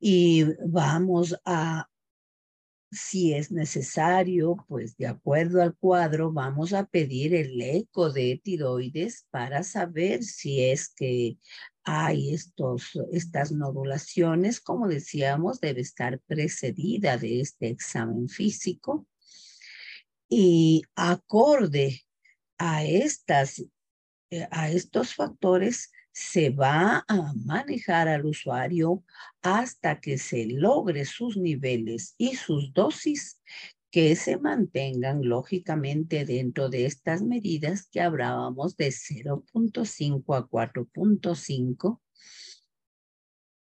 Y 0.01 0.45
vamos 0.65 1.35
a 1.43 1.88
si 2.91 3.33
es 3.33 3.51
necesario, 3.51 4.65
pues 4.67 4.97
de 4.97 5.07
acuerdo 5.07 5.61
al 5.61 5.75
cuadro, 5.75 6.31
vamos 6.31 6.73
a 6.73 6.85
pedir 6.85 7.35
el 7.35 7.61
eco 7.61 8.11
de 8.11 8.41
tiroides 8.43 9.27
para 9.29 9.63
saber 9.63 10.23
si 10.23 10.63
es 10.63 10.89
que 10.89 11.37
hay 11.83 12.33
estos, 12.33 12.91
estas 13.11 13.51
nodulaciones. 13.51 14.59
Como 14.59 14.87
decíamos, 14.87 15.59
debe 15.59 15.81
estar 15.81 16.19
precedida 16.21 17.17
de 17.17 17.41
este 17.41 17.69
examen 17.69 18.27
físico. 18.27 19.07
Y 20.27 20.83
acorde 20.95 22.01
a, 22.57 22.85
estas, 22.85 23.63
eh, 24.29 24.47
a 24.51 24.69
estos 24.69 25.15
factores, 25.15 25.91
se 26.11 26.49
va 26.49 27.05
a 27.07 27.33
manejar 27.45 28.07
al 28.07 28.25
usuario 28.25 29.03
hasta 29.41 29.99
que 29.99 30.17
se 30.17 30.45
logre 30.47 31.05
sus 31.05 31.37
niveles 31.37 32.15
y 32.17 32.35
sus 32.35 32.73
dosis 32.73 33.41
que 33.91 34.15
se 34.15 34.37
mantengan 34.37 35.27
lógicamente 35.27 36.25
dentro 36.25 36.69
de 36.69 36.85
estas 36.85 37.21
medidas 37.21 37.87
que 37.87 38.01
hablábamos 38.01 38.77
de 38.77 38.89
0.5 38.89 40.37
a 40.37 40.47
4.5 40.47 41.99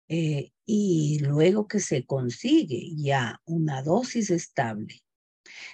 eh, 0.09 0.53
y 0.67 1.21
luego 1.21 1.69
que 1.69 1.81
se 1.81 2.05
consigue 2.05 2.95
ya 2.97 3.41
una 3.47 3.83
dosis 3.83 4.31
estable 4.31 5.03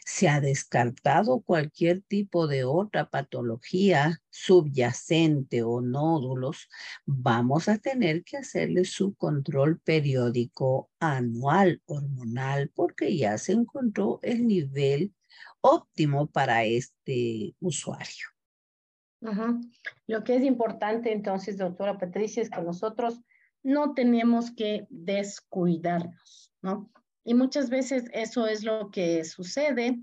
se 0.04 0.28
ha 0.28 0.40
descartado 0.40 1.40
cualquier 1.40 2.02
tipo 2.02 2.46
de 2.46 2.64
otra 2.64 3.08
patología 3.10 4.20
subyacente 4.30 5.62
o 5.62 5.80
nódulos, 5.80 6.68
vamos 7.04 7.68
a 7.68 7.78
tener 7.78 8.24
que 8.24 8.36
hacerle 8.36 8.84
su 8.84 9.14
control 9.14 9.80
periódico 9.80 10.90
anual 11.00 11.82
hormonal 11.86 12.70
porque 12.74 13.16
ya 13.16 13.38
se 13.38 13.52
encontró 13.52 14.20
el 14.22 14.46
nivel 14.46 15.14
óptimo 15.60 16.26
para 16.26 16.64
este 16.64 17.54
usuario. 17.60 18.28
Lo 20.06 20.22
que 20.22 20.36
es 20.36 20.42
importante 20.42 21.12
entonces, 21.12 21.56
doctora 21.56 21.98
Patricia, 21.98 22.42
es 22.42 22.50
que 22.50 22.60
nosotros 22.60 23.20
no 23.62 23.94
tenemos 23.94 24.52
que 24.52 24.86
descuidarnos, 24.90 26.52
¿no? 26.62 26.90
Y 27.26 27.34
muchas 27.34 27.70
veces 27.70 28.04
eso 28.12 28.46
es 28.46 28.62
lo 28.62 28.88
que 28.92 29.24
sucede. 29.24 29.98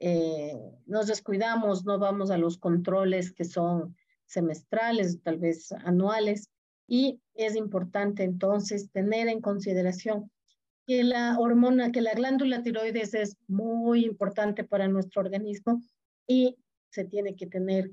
Eh, 0.00 0.58
nos 0.86 1.06
descuidamos, 1.06 1.84
no 1.84 1.98
vamos 1.98 2.30
a 2.30 2.38
los 2.38 2.56
controles 2.56 3.30
que 3.30 3.44
son 3.44 3.94
semestrales, 4.24 5.20
tal 5.22 5.36
vez 5.36 5.70
anuales, 5.72 6.48
y 6.88 7.20
es 7.34 7.56
importante 7.56 8.24
entonces 8.24 8.90
tener 8.90 9.28
en 9.28 9.42
consideración 9.42 10.30
que 10.86 11.04
la 11.04 11.38
hormona, 11.38 11.92
que 11.92 12.00
la 12.00 12.14
glándula 12.14 12.62
tiroides 12.62 13.12
es 13.12 13.36
muy 13.48 14.06
importante 14.06 14.64
para 14.64 14.88
nuestro 14.88 15.20
organismo 15.20 15.82
y 16.26 16.56
se 16.90 17.04
tiene 17.04 17.36
que 17.36 17.46
tener 17.46 17.90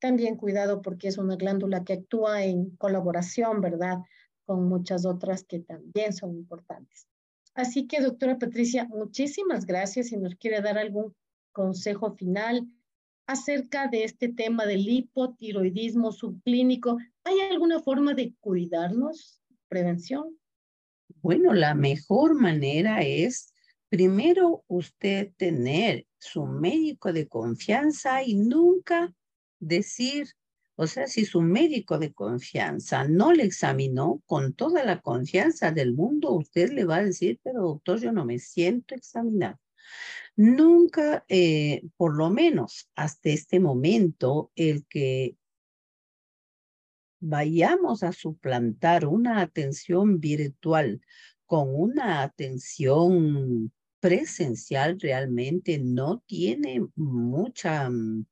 también 0.00 0.36
cuidado 0.36 0.82
porque 0.82 1.08
es 1.08 1.16
una 1.16 1.36
glándula 1.36 1.82
que 1.82 1.94
actúa 1.94 2.44
en 2.44 2.76
colaboración, 2.76 3.62
¿verdad? 3.62 4.00
Con 4.44 4.68
muchas 4.68 5.06
otras 5.06 5.44
que 5.44 5.60
también 5.60 6.12
son 6.12 6.34
importantes. 6.34 7.08
Así 7.54 7.86
que, 7.86 8.00
doctora 8.00 8.38
Patricia, 8.38 8.86
muchísimas 8.86 9.66
gracias. 9.66 10.08
Si 10.08 10.16
nos 10.16 10.34
quiere 10.36 10.60
dar 10.60 10.78
algún 10.78 11.14
consejo 11.52 12.14
final 12.14 12.66
acerca 13.26 13.88
de 13.88 14.04
este 14.04 14.28
tema 14.28 14.64
del 14.64 14.88
hipotiroidismo 14.88 16.12
subclínico, 16.12 16.98
¿hay 17.24 17.40
alguna 17.50 17.80
forma 17.80 18.14
de 18.14 18.34
cuidarnos? 18.40 19.42
¿Prevención? 19.68 20.38
Bueno, 21.20 21.52
la 21.52 21.74
mejor 21.74 22.34
manera 22.34 23.00
es 23.02 23.52
primero 23.88 24.64
usted 24.66 25.32
tener 25.36 26.06
su 26.18 26.46
médico 26.46 27.12
de 27.12 27.28
confianza 27.28 28.22
y 28.22 28.34
nunca 28.34 29.14
decir, 29.58 30.28
o 30.80 30.86
sea, 30.86 31.08
si 31.08 31.24
su 31.24 31.42
médico 31.42 31.98
de 31.98 32.12
confianza 32.12 33.02
no 33.08 33.32
le 33.32 33.42
examinó 33.42 34.22
con 34.26 34.52
toda 34.52 34.84
la 34.84 35.00
confianza 35.00 35.72
del 35.72 35.92
mundo, 35.92 36.30
usted 36.30 36.70
le 36.70 36.84
va 36.84 36.98
a 36.98 37.04
decir, 37.04 37.40
pero 37.42 37.62
doctor, 37.62 37.98
yo 38.00 38.12
no 38.12 38.24
me 38.24 38.38
siento 38.38 38.94
examinado. 38.94 39.58
Nunca, 40.36 41.24
eh, 41.28 41.82
por 41.96 42.16
lo 42.16 42.30
menos 42.30 42.88
hasta 42.94 43.30
este 43.30 43.58
momento, 43.58 44.52
el 44.54 44.86
que 44.86 45.36
vayamos 47.18 48.04
a 48.04 48.12
suplantar 48.12 49.04
una 49.04 49.40
atención 49.40 50.20
virtual 50.20 51.00
con 51.44 51.74
una 51.74 52.22
atención 52.22 53.72
presencial 53.98 55.00
realmente 55.00 55.80
no 55.80 56.22
tiene 56.24 56.86
mucha 56.94 57.90
mm, 57.90 58.26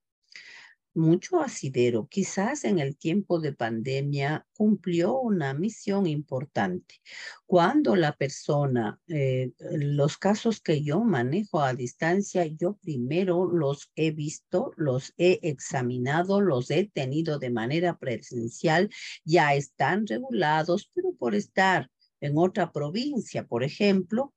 mucho 0.96 1.40
asidero. 1.40 2.08
Quizás 2.08 2.64
en 2.64 2.78
el 2.78 2.96
tiempo 2.96 3.38
de 3.38 3.52
pandemia 3.52 4.46
cumplió 4.56 5.20
una 5.20 5.54
misión 5.54 6.06
importante. 6.06 6.96
Cuando 7.46 7.94
la 7.94 8.12
persona, 8.16 9.00
eh, 9.08 9.52
los 9.58 10.16
casos 10.18 10.60
que 10.60 10.82
yo 10.82 11.00
manejo 11.00 11.60
a 11.60 11.74
distancia, 11.74 12.46
yo 12.46 12.76
primero 12.82 13.46
los 13.46 13.92
he 13.94 14.10
visto, 14.10 14.72
los 14.76 15.12
he 15.18 15.38
examinado, 15.42 16.40
los 16.40 16.70
he 16.70 16.90
tenido 16.92 17.38
de 17.38 17.50
manera 17.50 17.98
presencial, 17.98 18.90
ya 19.24 19.54
están 19.54 20.06
regulados, 20.06 20.90
pero 20.94 21.14
por 21.14 21.34
estar 21.34 21.90
en 22.20 22.38
otra 22.38 22.72
provincia, 22.72 23.46
por 23.46 23.62
ejemplo, 23.62 24.32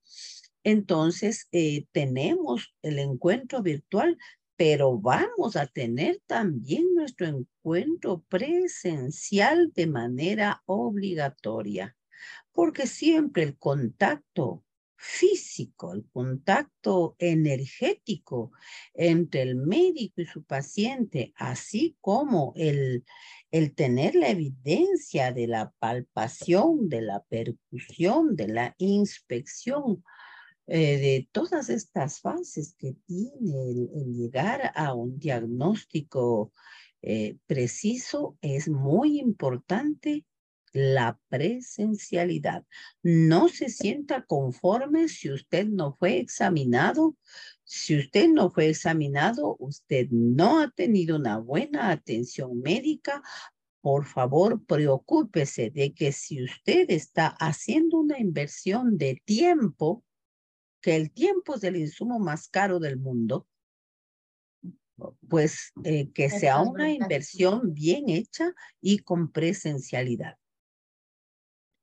entonces 0.64 1.48
eh, 1.52 1.86
tenemos 1.92 2.74
el 2.82 3.00
encuentro 3.00 3.62
virtual, 3.62 4.18
pero 4.60 5.00
vamos 5.00 5.56
a 5.56 5.68
tener 5.68 6.22
también 6.28 6.94
nuestro 6.94 7.28
encuentro 7.28 8.26
presencial 8.28 9.72
de 9.74 9.88
manera 9.88 10.64
obligatoria, 10.66 11.96
porque 12.52 12.86
siempre 12.86 13.44
el 13.44 13.58
contacto 13.58 14.66
físico, 14.98 15.94
el 15.94 16.06
contacto 16.12 17.16
energético 17.20 18.52
entre 18.94 19.44
el 19.44 19.56
médico 19.56 20.20
y 20.20 20.26
su 20.26 20.44
paciente, 20.44 21.32
así 21.38 21.96
como 22.02 22.52
el, 22.58 23.06
el 23.52 23.74
tener 23.74 24.14
la 24.14 24.28
evidencia 24.28 25.32
de 25.32 25.48
la 25.48 25.72
palpación, 25.80 26.90
de 26.90 27.02
la 27.04 27.24
percusión, 27.30 28.36
de 28.36 28.50
la 28.50 28.76
inspección, 28.78 30.04
eh, 30.72 31.00
de 31.00 31.30
todas 31.32 31.70
estas 31.70 32.20
fases 32.20 32.76
que 32.78 32.94
tiene 33.08 33.72
el, 33.72 34.14
llegar 34.14 34.72
a 34.76 34.94
un 34.94 35.18
diagnóstico 35.18 36.54
eh, 37.02 37.38
preciso 37.48 38.38
es 38.42 38.70
muy 38.70 39.20
importante 39.20 40.26
la 40.72 41.20
presencialidad. 41.28 42.66
No 43.02 43.48
se 43.48 43.70
sienta 43.70 44.26
conforme 44.26 45.08
si 45.08 45.32
usted 45.32 45.66
no 45.66 45.96
fue 45.98 46.20
examinado. 46.20 47.18
Si 47.64 47.98
usted 47.98 48.30
no 48.30 48.52
fue 48.52 48.70
examinado, 48.70 49.56
usted 49.58 50.08
no 50.12 50.60
ha 50.60 50.70
tenido 50.70 51.16
una 51.16 51.40
buena 51.40 51.90
atención 51.90 52.62
médica. 52.62 53.24
Por 53.82 54.06
favor, 54.06 54.64
preocúpese 54.66 55.72
de 55.72 55.96
que 55.96 56.12
si 56.12 56.44
usted 56.44 56.92
está 56.92 57.28
haciendo 57.40 57.98
una 57.98 58.20
inversión 58.20 59.00
de 59.00 59.20
tiempo, 59.26 60.04
que 60.82 60.96
el 60.96 61.12
tiempo 61.12 61.56
es 61.56 61.64
el 61.64 61.76
insumo 61.76 62.20
más 62.20 62.48
caro 62.48 62.80
del 62.80 62.98
mundo, 62.98 63.48
pues 65.30 65.72
eh, 65.84 66.12
que 66.12 66.30
sea 66.30 66.62
una 66.62 66.92
inversión 66.92 67.74
bien 67.74 68.10
hecha 68.10 68.54
y 68.82 69.00
con 69.00 69.32
presencialidad. 69.32 70.38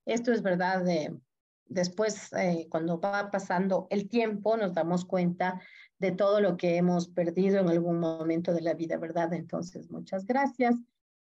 Esto 0.05 0.33
es 0.33 0.43
verdad. 0.43 0.85
después, 1.65 2.33
eh, 2.35 2.69
cuando 2.71 3.01
va 3.01 3.31
pasando 3.31 3.87
el 3.91 4.09
tiempo, 4.09 4.57
nos 4.57 4.75
damos 4.75 5.05
cuenta 5.05 5.61
de 5.99 6.13
todo 6.13 6.41
lo 6.41 6.57
que 6.57 6.77
hemos 6.77 7.09
perdido 7.09 7.59
en 7.59 7.69
algún 7.69 7.99
momento 7.99 8.53
de 8.53 8.61
la 8.61 8.75
vida, 8.75 8.99
¿verdad? 8.99 9.33
Entonces, 9.33 9.91
muchas 9.91 10.27
gracias. 10.27 10.77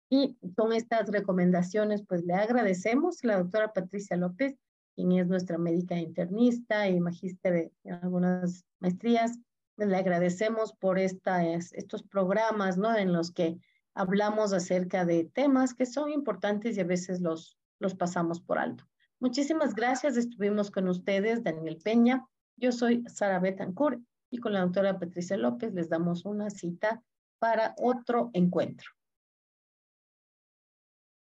Y 0.10 0.38
con 0.56 0.72
estas 0.72 1.10
recomendaciones, 1.10 2.04
pues 2.08 2.24
le 2.26 2.34
agradecemos 2.34 3.24
a 3.24 3.28
la 3.28 3.38
doctora 3.40 3.74
Patricia 3.74 4.18
López 4.18 4.56
quien 4.96 5.12
es 5.12 5.28
nuestra 5.28 5.58
médica 5.58 5.98
internista 5.98 6.88
y 6.88 7.00
magíster 7.00 7.72
en 7.84 7.94
algunas 7.94 8.66
maestrías. 8.80 9.38
Le 9.78 9.96
agradecemos 9.96 10.74
por 10.74 10.98
estas, 10.98 11.74
estos 11.74 12.02
programas 12.04 12.78
¿no? 12.78 12.96
en 12.96 13.12
los 13.12 13.32
que 13.32 13.60
hablamos 13.94 14.54
acerca 14.54 15.06
de 15.06 15.26
temas 15.26 15.74
que 15.74 15.86
son 15.86 16.10
importantes 16.12 16.78
y 16.78 16.82
a 16.82 16.86
veces 16.86 17.22
los, 17.22 17.58
los 17.80 17.94
pasamos 17.94 18.40
por 18.40 18.58
alto. 18.58 18.86
Muchísimas 19.20 19.76
gracias. 19.76 20.18
Estuvimos 20.18 20.72
con 20.72 20.88
ustedes, 20.88 21.44
Daniel 21.44 21.78
Peña. 21.84 22.26
Yo 22.58 22.72
soy 22.72 23.04
Sara 23.08 23.40
Betancourt 23.40 24.02
y 24.30 24.38
con 24.38 24.54
la 24.54 24.62
doctora 24.62 24.98
Patricia 24.98 25.38
López 25.38 25.74
les 25.74 25.90
damos 25.90 26.26
una 26.26 26.50
cita 26.50 27.04
para 27.40 27.76
otro 27.78 28.30
encuentro. 28.34 28.95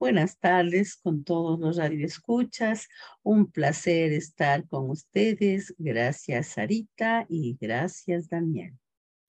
Buenas 0.04 0.38
tardes 0.38 0.98
con 0.98 1.24
todos 1.24 1.58
los 1.62 1.78
radioescuchas. 1.78 2.89
Un 3.22 3.50
placer 3.50 4.12
estar 4.12 4.68
con 4.68 4.89
ustedes. 4.89 5.74
Gracias, 5.78 6.48
Sarita, 6.48 7.26
y 7.30 7.58
gracias, 7.58 8.28
Daniel. 8.28 8.78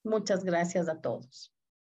Muchas 0.03 0.43
gracias 0.43 0.89
a 0.89 1.01
todos. 1.01 1.54